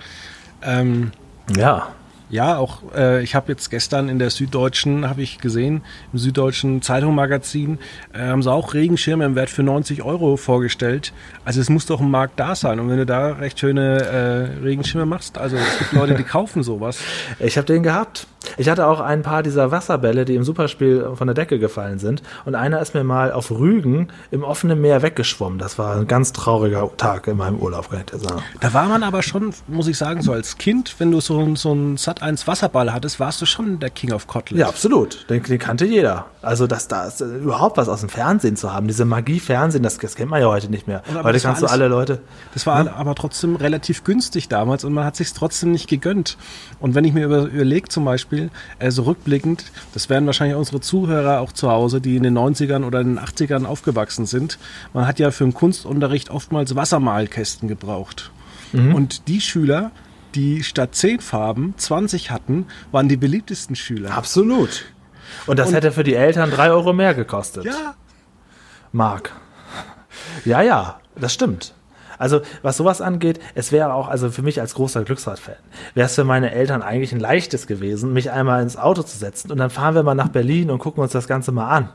[0.63, 1.13] Ähm,
[1.57, 1.89] ja.
[2.31, 6.81] Ja, auch äh, ich habe jetzt gestern in der Süddeutschen, habe ich gesehen, im Süddeutschen
[6.81, 7.79] Zeitungsmagazin,
[8.13, 11.13] äh, haben sie auch Regenschirme im Wert für 90 Euro vorgestellt.
[11.45, 12.79] Also es muss doch ein Markt da sein.
[12.79, 14.03] Und wenn du da recht schöne
[14.61, 16.99] äh, Regenschirme machst, also es gibt Leute, die kaufen sowas.
[17.41, 18.27] Ich habe den gehabt.
[18.57, 22.23] Ich hatte auch ein paar dieser Wasserbälle, die im Superspiel von der Decke gefallen sind.
[22.45, 25.59] Und einer ist mir mal auf Rügen im offenen Meer weggeschwommen.
[25.59, 28.43] Das war ein ganz trauriger Tag in meinem Urlaub, kann ich dir sagen.
[28.61, 31.73] Da war man aber schon, muss ich sagen, so als Kind, wenn du so, so
[31.73, 34.61] einen Sat 1 Wasserball hattest, warst du schon der King of Kotlet.
[34.61, 35.29] Ja, absolut.
[35.29, 36.27] Den, den kannte jeder.
[36.43, 40.15] Also, dass da äh, überhaupt was aus dem Fernsehen zu haben, diese Magie-Fernsehen, das, das,
[40.15, 41.03] kennt man ja heute nicht mehr.
[41.23, 42.21] Heute kannst alles, du alle Leute.
[42.55, 42.89] Das war hm?
[42.89, 46.37] aber trotzdem relativ günstig damals und man hat sich trotzdem nicht gegönnt.
[46.79, 49.65] Und wenn ich mir über, überlege, zum Beispiel, also rückblickend,
[49.95, 53.19] das werden wahrscheinlich unsere Zuhörer auch zu Hause, die in den 90ern oder in den
[53.19, 54.59] 80ern aufgewachsen sind.
[54.93, 58.31] Man hat ja für den Kunstunterricht oftmals Wassermalkästen gebraucht.
[58.73, 58.95] Mhm.
[58.95, 59.91] Und die Schüler,
[60.35, 64.13] die statt 10 Farben 20 hatten, waren die beliebtesten Schüler.
[64.13, 64.87] Absolut.
[65.47, 67.65] Und das Und, hätte für die Eltern 3 Euro mehr gekostet.
[67.65, 67.95] Ja.
[68.93, 69.33] Mark.
[70.45, 71.75] Ja, ja, das stimmt.
[72.21, 75.57] Also was sowas angeht, es wäre auch, also für mich als großer Glücksrad-Fan,
[75.95, 79.51] wäre es für meine Eltern eigentlich ein leichtes gewesen, mich einmal ins Auto zu setzen
[79.51, 81.89] und dann fahren wir mal nach Berlin und gucken uns das Ganze mal an.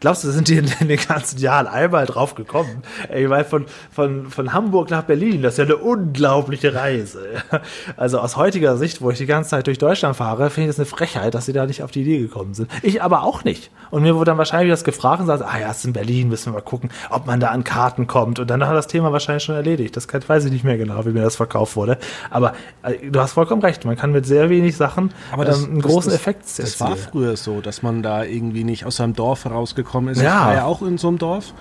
[0.00, 2.82] Glaubst du, sind die in, den ganzen Jahren einmal drauf gekommen?
[3.08, 7.22] Ey, weil von, von, von Hamburg nach Berlin, das ist ja eine unglaubliche Reise.
[7.96, 10.80] Also aus heutiger Sicht, wo ich die ganze Zeit durch Deutschland fahre, finde ich das
[10.80, 12.70] eine Frechheit, dass sie da nicht auf die Idee gekommen sind.
[12.82, 13.70] Ich aber auch nicht.
[13.90, 16.28] Und mir wurde dann wahrscheinlich das gefragt und sagt, ah ja, es ist in Berlin,
[16.28, 18.38] müssen wir mal gucken, ob man da an Karten kommt.
[18.38, 19.96] Und dann hat das Thema wahrscheinlich schon erledigt.
[19.96, 21.98] Das kann, weiß ich nicht mehr genau, wie mir das verkauft wurde.
[22.30, 22.52] Aber
[22.82, 25.80] äh, du hast vollkommen recht, man kann mit sehr wenig Sachen Aber das, ähm, einen
[25.82, 27.08] das- großen das, Effekt Das war erzielen.
[27.10, 30.20] früher so, dass man da irgendwie nicht aus seinem Dorf herausgekommen ist.
[30.20, 30.40] Ja.
[30.40, 31.54] Ich war ja auch in so einem Dorf.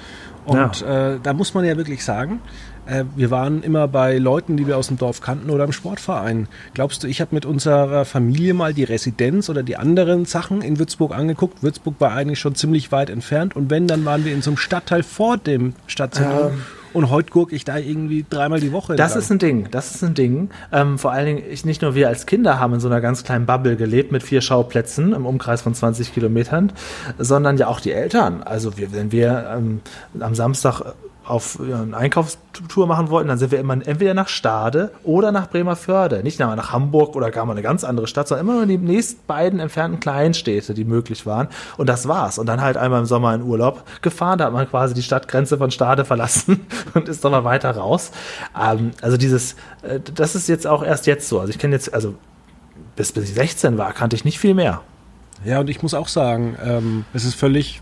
[0.43, 2.41] Und äh, da muss man ja wirklich sagen,
[2.88, 6.47] äh, wir waren immer bei Leuten, die wir aus dem Dorf kannten oder im Sportverein.
[6.74, 10.80] Glaubst du, ich habe mit unserer Familie mal die Residenz oder die anderen Sachen in
[10.80, 11.62] Würzburg angeguckt?
[11.62, 13.56] Würzburg war eigentlich schon ziemlich weit entfernt.
[13.56, 16.54] Und wenn, dann waren wir in so einem Stadtteil vor dem Stadtzentrum.
[16.94, 18.96] Und heute gucke ich da irgendwie dreimal die Woche.
[18.96, 19.24] Das entlang.
[19.24, 20.50] ist ein Ding, das ist ein Ding.
[20.72, 23.24] Ähm, vor allen Dingen, ich, nicht nur wir als Kinder haben in so einer ganz
[23.24, 26.72] kleinen Bubble gelebt mit vier Schauplätzen im Umkreis von 20 Kilometern,
[27.18, 28.44] sondern ja auch die Eltern.
[28.44, 29.82] Also wir, wenn wir ähm,
[30.20, 30.94] am Samstag
[31.26, 36.24] auf eine Einkaufstour machen wollten, dann sind wir immer entweder nach Stade oder nach Bremerförde.
[36.24, 39.28] Nicht nach, Hamburg oder gar mal eine ganz andere Stadt, sondern immer nur die nächst
[39.28, 41.48] beiden entfernten Kleinstädte, die möglich waren.
[41.78, 42.40] Und das war's.
[42.40, 44.40] Und dann halt einmal im Sommer in Urlaub gefahren.
[44.40, 46.66] Da hat man quasi die Stadtgrenze von Stade verlassen
[46.96, 48.12] und ist dann mal weiter raus.
[48.60, 51.40] Ähm, also dieses, äh, das ist jetzt auch erst jetzt so.
[51.40, 52.16] Also ich kenne jetzt, also
[52.96, 54.82] bis, bis ich 16 war, kannte ich nicht viel mehr.
[55.44, 57.82] Ja, und ich muss auch sagen, ähm, es ist völlig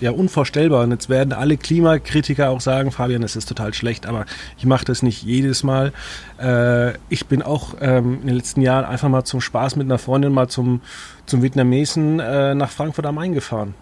[0.00, 0.84] ja, unvorstellbar.
[0.84, 4.26] Und jetzt werden alle Klimakritiker auch sagen, Fabian, es ist total schlecht, aber
[4.58, 5.92] ich mache das nicht jedes Mal.
[6.40, 9.98] Äh, ich bin auch ähm, in den letzten Jahren einfach mal zum Spaß mit einer
[9.98, 10.80] Freundin mal zum,
[11.26, 13.74] zum Vietnamesen äh, nach Frankfurt am Main gefahren.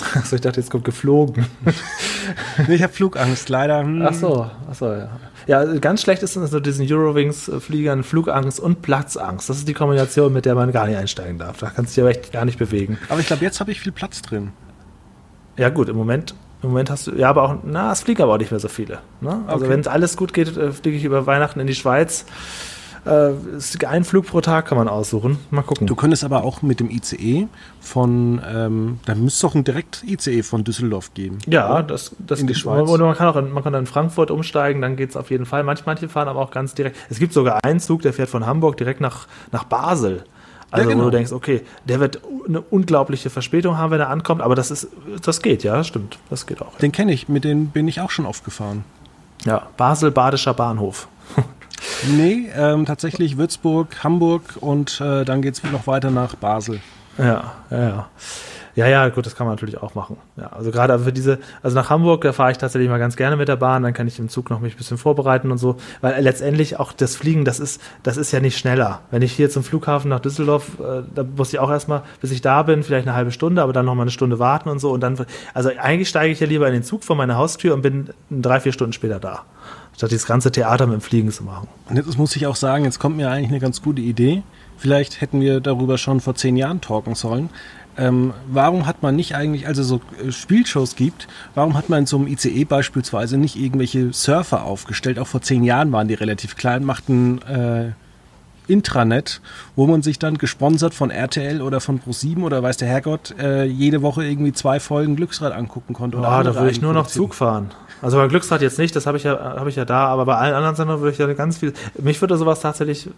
[0.14, 1.46] Also ich dachte, jetzt kommt geflogen.
[2.68, 3.80] Nee, ich habe Flugangst, leider.
[3.80, 4.02] Hm.
[4.02, 5.08] Ach so, ach so, ja.
[5.46, 9.48] Ja, ganz schlecht ist es so diesen Eurowings-Fliegern Flugangst und Platzangst.
[9.48, 11.58] Das ist die Kombination, mit der man gar nicht einsteigen darf.
[11.58, 12.98] Da kannst du dich aber echt gar nicht bewegen.
[13.08, 14.52] Aber ich glaube, jetzt habe ich viel Platz drin.
[15.60, 18.32] Ja gut, im Moment, im Moment hast du, ja, aber auch, na, es fliegen aber
[18.34, 18.98] auch nicht mehr so viele.
[19.20, 19.42] Ne?
[19.46, 19.72] Also Okay.
[19.74, 22.24] wenn es alles gut geht, äh, fliege ich über Weihnachten in die Schweiz.
[23.04, 23.32] Äh,
[23.86, 25.38] ein Flug pro Tag kann man aussuchen.
[25.50, 25.86] Mal gucken.
[25.86, 27.46] Du könntest aber auch mit dem ICE
[27.80, 31.38] von, ähm, da müsste es doch ein Direkt-ICE von Düsseldorf geben.
[31.46, 32.54] Ja, das, das In die.
[32.54, 32.88] Schweiz.
[32.88, 35.30] Oder man kann auch in, man kann dann in Frankfurt umsteigen, dann geht es auf
[35.30, 35.62] jeden Fall.
[35.64, 36.96] Manch, manche fahren aber auch ganz direkt.
[37.08, 40.24] Es gibt sogar einen Zug, der fährt von Hamburg direkt nach, nach Basel.
[40.70, 41.04] Also Ja, genau.
[41.06, 44.70] wo du denkst, okay, der wird eine unglaubliche Verspätung haben, wenn er ankommt, aber das
[44.70, 44.88] ist,
[45.24, 46.18] das geht, ja, das stimmt.
[46.30, 46.76] Das geht auch.
[46.78, 48.84] Den kenne ich, mit denen bin ich auch schon oft gefahren.
[49.44, 51.08] Ja, Basel Badischer Bahnhof.
[52.14, 56.80] Nee, ähm, tatsächlich Würzburg, Hamburg und äh, dann geht es noch weiter nach Basel.
[57.16, 58.08] Ja, ja, ja.
[58.76, 60.16] Ja, ja, gut, das kann man natürlich auch machen.
[60.36, 63.36] Ja, also gerade für diese, also nach Hamburg, da fahre ich tatsächlich mal ganz gerne
[63.36, 65.76] mit der Bahn, dann kann ich im Zug noch mich ein bisschen vorbereiten und so,
[66.00, 69.00] weil letztendlich auch das Fliegen, das ist, das ist ja nicht schneller.
[69.10, 72.40] Wenn ich hier zum Flughafen nach Düsseldorf, äh, da muss ich auch erstmal, bis ich
[72.42, 74.90] da bin, vielleicht eine halbe Stunde, aber dann noch mal eine Stunde warten und so
[74.90, 75.18] und dann,
[75.54, 78.60] also eigentlich steige ich ja lieber in den Zug vor meiner Haustür und bin drei,
[78.60, 79.44] vier Stunden später da.
[79.96, 81.68] Statt dieses ganze Theater mit dem Fliegen zu machen.
[81.88, 84.42] Und jetzt muss ich auch sagen, jetzt kommt mir eigentlich eine ganz gute Idee.
[84.78, 87.50] Vielleicht hätten wir darüber schon vor zehn Jahren talken sollen.
[87.96, 92.06] Ähm, warum hat man nicht eigentlich, also so äh, Spielshows gibt, warum hat man in
[92.06, 95.18] so einem ICE beispielsweise nicht irgendwelche Surfer aufgestellt?
[95.18, 97.90] Auch vor zehn Jahren waren die relativ klein, machten äh,
[98.70, 99.40] Intranet,
[99.76, 103.64] wo man sich dann gesponsert von RTL oder von Pro7 oder weiß der Herrgott äh,
[103.64, 106.18] jede Woche irgendwie zwei Folgen Glücksrad angucken konnte.
[106.18, 107.08] Oh, da würde ich nur noch.
[107.08, 107.72] Zug fahren.
[108.02, 110.36] Also bei Glücksrad jetzt nicht, das habe ich ja, habe ich ja da, aber bei
[110.36, 111.74] allen anderen Sendern würde ich ja ganz viel.
[111.98, 113.10] Mich würde sowas tatsächlich äh,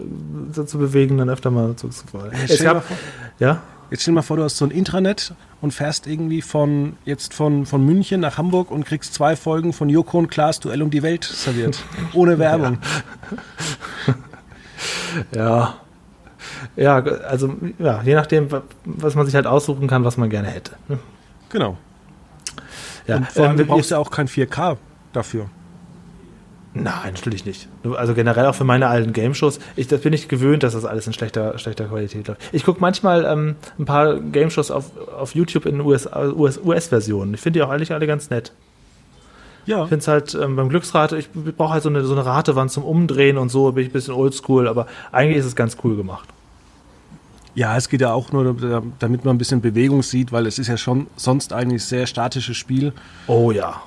[0.54, 2.30] dazu bewegen, dann öfter mal Zug zu fahren.
[2.32, 2.84] stell Es gab,
[3.38, 3.60] ja,
[3.92, 7.34] Jetzt stell dir mal vor, du hast so ein Intranet und fährst irgendwie von jetzt
[7.34, 10.90] von, von München nach Hamburg und kriegst zwei Folgen von Joko und Klaas Duell um
[10.90, 11.84] die Welt serviert.
[12.14, 12.78] Ohne Werbung.
[15.34, 15.74] ja.
[16.76, 20.48] Ja, also ja, je nachdem, wa- was man sich halt aussuchen kann, was man gerne
[20.48, 20.72] hätte.
[21.50, 21.76] Genau.
[23.06, 24.76] Ja, und vor allem, du ähm, brauchst ja auch kein 4K
[25.12, 25.50] dafür.
[26.74, 27.68] Nein, natürlich nicht.
[27.96, 31.06] Also generell auch für meine alten Game-Shows, ich, das bin ich gewöhnt, dass das alles
[31.06, 32.40] in schlechter, schlechter Qualität läuft.
[32.52, 34.86] Ich gucke manchmal ähm, ein paar Game-Shows auf,
[35.18, 37.34] auf YouTube in US, US, US-Versionen.
[37.34, 38.52] Ich finde die auch eigentlich alle ganz nett.
[39.66, 39.82] Ja.
[39.82, 42.70] Ich finde es halt ähm, beim Glücksrad, ich brauche halt so eine, so eine Ratewand
[42.72, 45.94] zum Umdrehen und so, bin ich ein bisschen oldschool, aber eigentlich ist es ganz cool
[45.96, 46.28] gemacht.
[47.54, 50.58] Ja, es geht ja auch nur, da- damit man ein bisschen Bewegung sieht, weil es
[50.58, 52.92] ist ja schon sonst eigentlich sehr statisches Spiel.
[53.26, 53.82] Oh ja.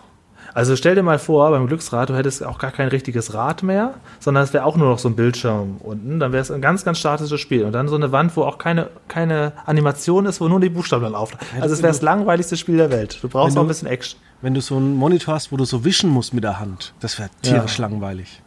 [0.55, 3.93] Also stell dir mal vor, beim Glücksrad, du hättest auch gar kein richtiges Rad mehr,
[4.21, 6.19] sondern es wäre auch nur noch so ein Bildschirm unten.
[6.19, 7.65] Dann wäre es ein ganz, ganz statisches Spiel.
[7.65, 11.03] Und dann so eine Wand, wo auch keine, keine Animation ist, wo nur die Buchstaben
[11.03, 11.45] dann auftauchen.
[11.61, 13.19] Also es wäre das langweiligste Spiel der Welt.
[13.21, 14.19] Du brauchst Wenn auch ein du- bisschen Action.
[14.41, 17.19] Wenn du so einen Monitor hast, wo du so wischen musst mit der Hand, das
[17.19, 18.41] wäre tierisch langweilig.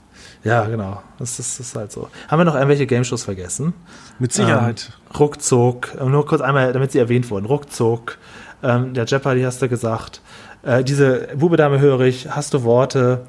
[0.44, 1.02] Ja, genau.
[1.18, 2.09] Das ist, das ist halt so.
[2.28, 3.74] Haben wir noch irgendwelche Game-Shows vergessen?
[4.18, 4.92] Mit Sicherheit.
[5.11, 7.44] Ähm, ruckzuck, nur kurz einmal, damit sie erwähnt wurden.
[7.46, 8.18] Ruckzuck,
[8.62, 10.20] ähm, der Jeopardy hast du gesagt.
[10.62, 13.26] Äh, diese Bube Dame höre ich, hast du Worte,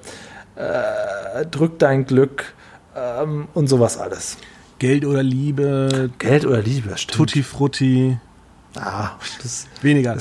[0.55, 2.53] äh, drück dein Glück
[2.95, 4.37] ähm, und sowas alles.
[4.79, 7.17] Geld oder Liebe, Geld oder Liebe, stimmt.
[7.17, 8.17] Tutti Frutti,
[8.79, 9.11] Ah,
[9.41, 10.15] das, weniger.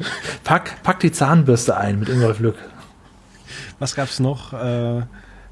[0.44, 2.56] pack, pack die Zahnbürste ein mit Ingolf Lück.
[3.78, 4.52] Was gab's noch?
[4.52, 5.02] Äh,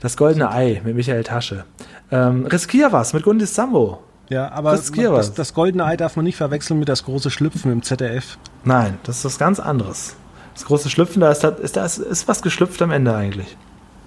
[0.01, 1.65] Das goldene Ei mit Michael Tasche.
[2.11, 4.03] Ähm, riskier was mit Gundis Sambo.
[4.29, 5.29] Ja, aber Riskier was.
[5.29, 8.37] das, das goldene Ei darf man nicht verwechseln mit das große Schlüpfen im ZDF.
[8.65, 10.17] Nein, das ist was ganz anderes.
[10.55, 13.57] Das große Schlüpfen, da ist, ist, da ist, ist was geschlüpft am Ende eigentlich.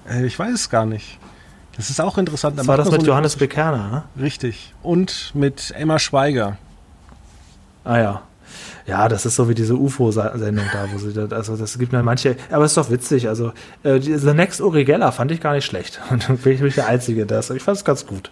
[0.09, 1.17] Äh, ich weiß es gar nicht.
[1.75, 2.57] Das ist auch interessant.
[2.57, 4.03] Da Das war das mit so Johannes Bekerner, ne?
[4.21, 4.73] Richtig.
[4.81, 6.57] Und mit Emma Schweiger.
[7.83, 8.21] Ah ja.
[8.87, 12.03] Ja, das ist so wie diese UFO-Sendung da, wo sie da, also das gibt mir
[12.03, 13.51] manche, aber es ist doch witzig, also
[13.83, 15.99] äh, The Next Uri Geller fand ich gar nicht schlecht.
[16.11, 18.31] Und dann bin ich nicht der Einzige, der das, ich fand es ganz gut.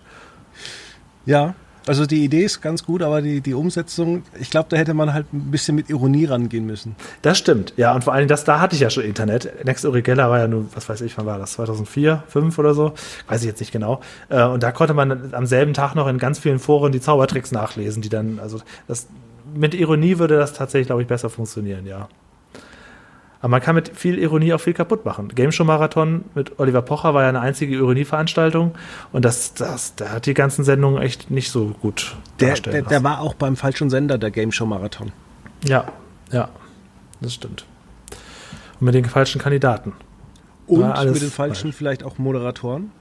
[1.25, 1.55] Ja,
[1.85, 5.13] also die Idee ist ganz gut, aber die, die Umsetzung, ich glaube, da hätte man
[5.13, 6.95] halt ein bisschen mit Ironie rangehen müssen.
[7.21, 9.65] Das stimmt, ja, und vor allem das, da hatte ich ja schon Internet.
[9.65, 12.73] Next Uri Geller war ja nur, was weiß ich, wann war das, 2004, 5 oder
[12.73, 12.93] so,
[13.27, 14.01] weiß ich jetzt nicht genau.
[14.29, 17.51] Äh, und da konnte man am selben Tag noch in ganz vielen Foren die Zaubertricks
[17.51, 19.07] nachlesen, die dann, also das,
[19.53, 22.07] mit Ironie würde das tatsächlich, glaube ich, besser funktionieren, ja.
[23.43, 25.27] Aber man kann mit viel Ironie auch viel kaputt machen.
[25.27, 28.73] Game Show Marathon mit Oliver Pocher war ja eine einzige Ironieveranstaltung
[29.11, 33.03] und das, das, der hat die ganzen Sendungen echt nicht so gut Der, der, der
[33.03, 35.11] war auch beim falschen Sender, der Game Show Marathon.
[35.65, 35.83] Ja,
[36.31, 36.47] ja,
[37.19, 37.65] das stimmt.
[38.79, 39.91] Und mit den falschen Kandidaten.
[40.65, 41.75] Und mit den falschen falsch.
[41.75, 42.91] vielleicht auch Moderatoren.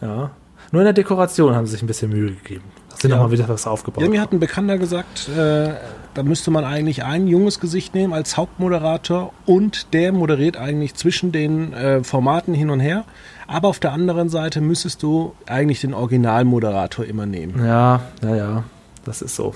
[0.00, 0.30] Ja.
[0.72, 2.64] Nur in der Dekoration haben sie sich ein bisschen Mühe gegeben.
[2.98, 3.16] Sind Ja.
[3.16, 4.02] nochmal wieder was aufgebaut.
[4.02, 5.70] Ja, mir hat ein Bekannter gesagt, äh,
[6.14, 11.32] da müsste man eigentlich ein junges Gesicht nehmen als Hauptmoderator und der moderiert eigentlich zwischen
[11.32, 13.04] den äh, Formaten hin und her.
[13.46, 17.64] Aber auf der anderen Seite müsstest du eigentlich den Originalmoderator immer nehmen.
[17.64, 18.64] ja, ja, ja.
[19.04, 19.54] Das ist so.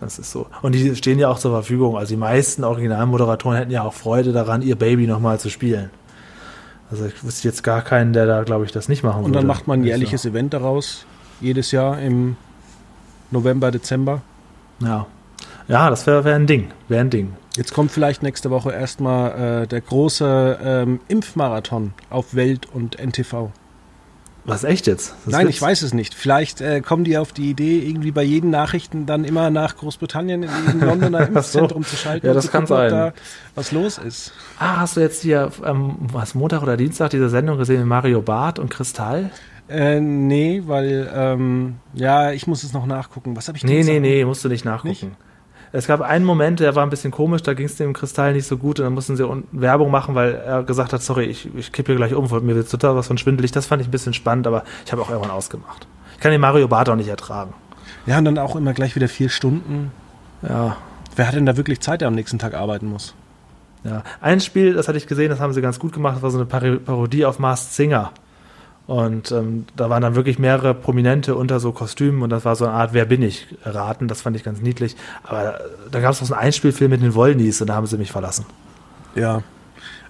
[0.00, 0.46] Das ist so.
[0.62, 1.96] Und die stehen ja auch zur Verfügung.
[1.96, 5.90] Also die meisten Originalmoderatoren hätten ja auch Freude daran, ihr Baby nochmal zu spielen.
[6.92, 9.38] Also ich wüsste jetzt gar keinen, der da, glaube ich, das nicht machen Und würde.
[9.38, 11.06] dann macht man ein Also, jährliches Event daraus,
[11.40, 12.36] jedes Jahr im
[13.30, 14.20] November, Dezember.
[14.80, 15.06] Ja.
[15.68, 16.70] Ja, das wäre wär ein Ding.
[16.88, 17.32] Wäre ein Ding.
[17.56, 23.50] Jetzt kommt vielleicht nächste Woche erstmal äh, der große ähm, Impfmarathon auf Welt und NTV.
[24.44, 25.14] Was echt jetzt?
[25.24, 25.56] Das Nein, wird's?
[25.56, 26.14] ich weiß es nicht.
[26.14, 30.42] Vielleicht äh, kommen die auf die Idee, irgendwie bei jeden Nachrichten dann immer nach Großbritannien
[30.42, 31.60] in diesem Londoner Ach so.
[31.60, 32.26] Impfzentrum zu schalten.
[32.26, 32.90] Ja, das kann gucken, sein.
[32.90, 33.12] Da
[33.54, 34.32] was los ist.
[34.58, 38.20] Ah, hast du jetzt hier ähm, was Montag oder Dienstag diese Sendung gesehen mit Mario
[38.20, 39.30] Barth und Kristall?
[39.68, 43.36] Äh, nee, weil, ähm, ja, ich muss es noch nachgucken.
[43.36, 44.88] Was habe ich Nee, Dienstag- nee, nee, musst du nicht nachgucken.
[44.88, 45.06] Nicht?
[45.74, 48.46] Es gab einen Moment, der war ein bisschen komisch, da ging es dem Kristall nicht
[48.46, 51.48] so gut und dann mussten sie unten Werbung machen, weil er gesagt hat, sorry, ich,
[51.56, 53.52] ich kippe hier gleich um, mir wird total was von schwindelig.
[53.52, 55.86] Das fand ich ein bisschen spannend, aber ich habe auch irgendwann ausgemacht.
[56.14, 57.54] Ich kann den Mario Barth auch nicht ertragen.
[58.04, 59.92] Ja, und dann auch immer gleich wieder vier Stunden.
[60.46, 60.76] Ja,
[61.14, 63.14] Wer hat denn da wirklich Zeit, der am nächsten Tag arbeiten muss?
[63.84, 64.02] ja.
[64.20, 66.38] Ein Spiel, das hatte ich gesehen, das haben sie ganz gut gemacht, das war so
[66.38, 68.12] eine Parodie auf Masked Singer.
[68.86, 72.64] Und ähm, da waren dann wirklich mehrere Prominente unter so Kostümen und das war so
[72.64, 74.08] eine Art Wer bin ich raten.
[74.08, 74.96] Das fand ich ganz niedlich.
[75.22, 77.86] Aber äh, da gab es auch so einen Einspielfilm mit den Wollnies und da haben
[77.86, 78.44] sie mich verlassen.
[79.14, 79.42] Ja.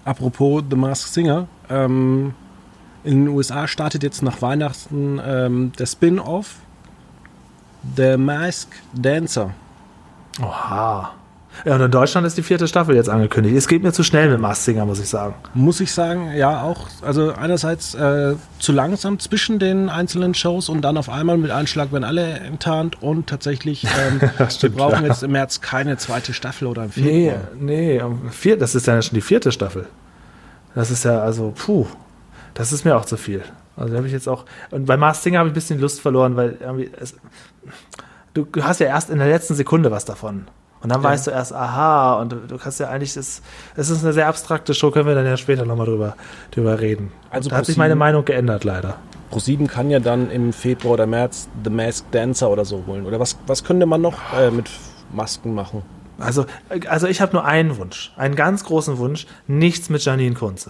[0.05, 1.47] Apropos The Masked Singer.
[1.69, 2.33] Ähm,
[3.03, 6.55] in den USA startet jetzt nach Weihnachten ähm, der Spin-off
[7.95, 9.51] The Masked Dancer.
[10.41, 11.11] Oha.
[11.65, 13.55] Ja, und in Deutschland ist die vierte Staffel jetzt angekündigt.
[13.55, 15.35] Es geht mir zu schnell mit Mars Singer, muss ich sagen.
[15.53, 20.81] Muss ich sagen, ja, auch, also einerseits äh, zu langsam zwischen den einzelnen Shows und
[20.81, 25.09] dann auf einmal mit Einschlag werden alle enttarnt und tatsächlich, ähm, wir stimmt, brauchen ja.
[25.09, 27.47] jetzt im März keine zweite Staffel oder im Nee, Februar.
[27.59, 29.85] nee, um vier, das ist ja schon die vierte Staffel.
[30.75, 31.85] Das ist ja also, puh,
[32.55, 33.43] das ist mir auch zu viel.
[33.75, 36.35] Also habe ich jetzt auch, und bei Mars Singer habe ich ein bisschen Lust verloren,
[36.35, 37.15] weil irgendwie es,
[38.33, 40.47] du hast ja erst in der letzten Sekunde was davon.
[40.83, 41.09] Und dann Ja.
[41.09, 43.41] weißt du erst, aha, und du, du kannst ja eigentlich, das,
[43.75, 46.15] das ist eine sehr abstrakte Show, können wir dann ja später nochmal drüber,
[46.51, 47.11] drüber reden.
[47.29, 48.97] Also da hat sich ProSieben- meine Meinung geändert, leider.
[49.31, 53.05] Pro7 kann ja dann im Februar oder März The Masked Dancer oder so holen.
[53.05, 54.69] Oder was, was könnte man noch äh, mit
[55.11, 55.81] Masken machen?
[56.19, 56.45] Also,
[56.87, 60.69] also ich habe nur einen Wunsch, einen ganz großen Wunsch, nichts mit Janine Kunze.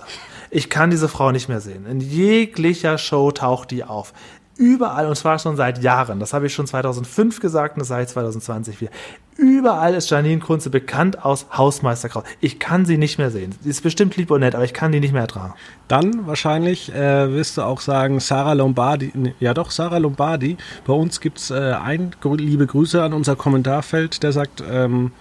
[0.49, 1.85] Ich kann diese Frau nicht mehr sehen.
[1.85, 4.13] In jeglicher Show taucht die auf.
[4.55, 6.19] Überall, und zwar schon seit Jahren.
[6.19, 8.91] Das habe ich schon 2005 gesagt und das sage ich 2020 wieder.
[9.35, 12.23] Überall ist Janine Kunze bekannt aus Hausmeisterkraut.
[12.39, 13.55] Ich kann sie nicht mehr sehen.
[13.61, 15.55] Sie ist bestimmt lieb und nett, aber ich kann die nicht mehr ertragen.
[15.87, 20.57] Dann wahrscheinlich äh, wirst du auch sagen, Sarah Lombardi, nee, ja doch, Sarah Lombardi.
[20.85, 25.11] Bei uns gibt es äh, ein, liebe Grüße an unser Kommentarfeld, der sagt, ähm,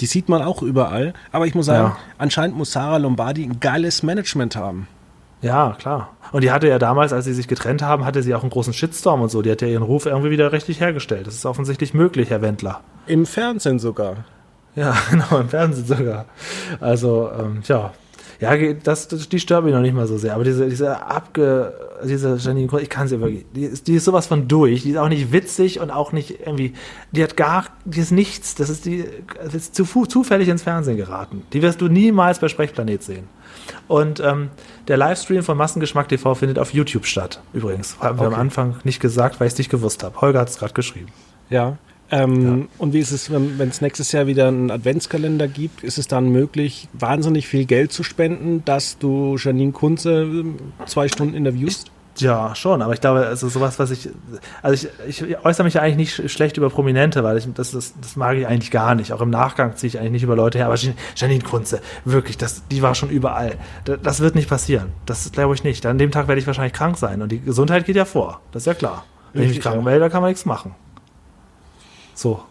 [0.00, 1.14] die sieht man auch überall.
[1.30, 1.96] Aber ich muss sagen, Ja.
[2.18, 4.88] anscheinend muss Sarah Lombardi ein geiles Management haben.
[5.42, 6.10] Ja, klar.
[6.30, 8.72] Und die hatte ja damals, als sie sich getrennt haben, hatte sie auch einen großen
[8.72, 9.42] Shitstorm und so.
[9.42, 11.26] Die hat ja ihren Ruf irgendwie wieder richtig hergestellt.
[11.26, 12.80] Das ist offensichtlich möglich, Herr Wendler.
[13.06, 14.24] Im Fernsehen sogar.
[14.76, 16.26] Ja, genau, im Fernsehen sogar.
[16.80, 17.92] Also, ähm, ja.
[18.40, 20.34] Ja, das, das, die stört mich noch nicht mal so sehr.
[20.34, 21.74] Aber diese, diese abge,
[22.04, 24.82] diese Janine Kunze, ich kann sie wirklich, die ist, die ist sowas von durch.
[24.82, 26.72] Die ist auch nicht witzig und auch nicht irgendwie,
[27.12, 28.56] die hat gar, die ist nichts.
[28.56, 29.04] Das ist die,
[29.44, 31.42] das ist zu, zufällig ins Fernsehen geraten.
[31.52, 33.28] Die wirst du niemals bei Sprechplanet sehen.
[33.88, 34.50] Und ähm,
[34.88, 37.40] der Livestream von Massengeschmack TV findet auf YouTube statt.
[37.52, 40.20] Übrigens, haben wir am Anfang nicht gesagt, weil ich es nicht gewusst habe.
[40.20, 41.08] Holger hat es gerade geschrieben.
[41.50, 41.76] Ja.
[42.10, 42.66] Ähm, ja.
[42.78, 45.82] Und wie ist es, wenn es nächstes Jahr wieder einen Adventskalender gibt?
[45.82, 50.56] Ist es dann möglich, wahnsinnig viel Geld zu spenden, dass du Janine Kunze ähm,
[50.86, 51.90] zwei Stunden interviewst?
[52.18, 54.10] Ja, schon, aber ich glaube, also sowas, was ich,
[54.60, 57.94] also ich, ich äußere mich ja eigentlich nicht schlecht über Prominente, weil ich, das, das,
[57.98, 59.12] das mag ich eigentlich gar nicht.
[59.12, 60.76] Auch im Nachgang ziehe ich eigentlich nicht über Leute her, aber
[61.16, 63.54] Janine Kunze, wirklich, das, die war schon überall.
[64.02, 64.92] Das, wird nicht passieren.
[65.06, 65.86] Das glaube ich nicht.
[65.86, 68.40] An dem Tag werde ich wahrscheinlich krank sein und die Gesundheit geht ja vor.
[68.52, 69.04] Das ist ja klar.
[69.32, 70.74] Wenn ich mich krank melde, kann man nichts machen.
[72.14, 72.42] So.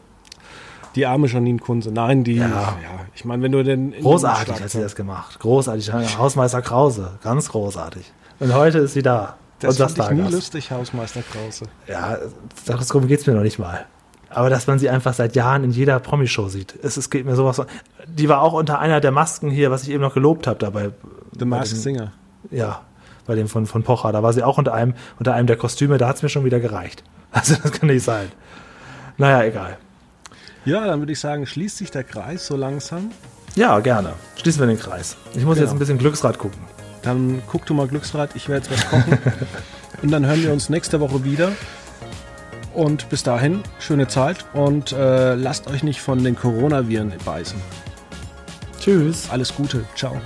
[0.95, 1.91] Die arme Janine Kunze.
[1.91, 2.35] Nein, die.
[2.35, 2.75] Ja, ja
[3.15, 3.93] ich meine, wenn du denn.
[4.01, 5.39] Großartig hat sie das gemacht.
[5.39, 5.93] Großartig.
[6.17, 7.19] Hausmeister Krause.
[7.23, 8.11] Ganz großartig.
[8.39, 9.35] Und heute ist sie da.
[9.61, 11.65] Das fand ich nie lustig, Hausmeister Krause.
[11.87, 12.17] Ja,
[12.65, 13.85] darum geht es mir noch nicht mal.
[14.29, 16.75] Aber dass man sie einfach seit Jahren in jeder Promi-Show sieht.
[16.81, 17.65] Es, es geht mir sowas von.
[18.07, 20.91] Die war auch unter einer der Masken hier, was ich eben noch gelobt habe dabei.
[21.37, 22.13] The Masked Singer.
[22.49, 22.81] Ja,
[23.27, 24.11] bei dem von, von Pocher.
[24.11, 26.45] Da war sie auch unter einem, unter einem der Kostüme, da hat es mir schon
[26.45, 27.03] wieder gereicht.
[27.33, 28.29] Also das kann nicht sein.
[29.17, 29.77] Naja, egal.
[30.65, 33.11] Ja, dann würde ich sagen, schließt sich der Kreis so langsam.
[33.55, 34.13] Ja, gerne.
[34.35, 35.15] Schließen wir den Kreis.
[35.33, 35.67] Ich muss genau.
[35.67, 36.59] jetzt ein bisschen Glücksrad gucken.
[37.01, 39.17] Dann guck du mal Glücksrad, ich werde jetzt was kochen.
[40.01, 41.51] und dann hören wir uns nächste Woche wieder.
[42.73, 47.59] Und bis dahin, schöne Zeit und äh, lasst euch nicht von den Coronaviren beißen.
[48.79, 49.29] Tschüss.
[49.29, 49.83] Alles Gute.
[49.95, 50.19] Ciao.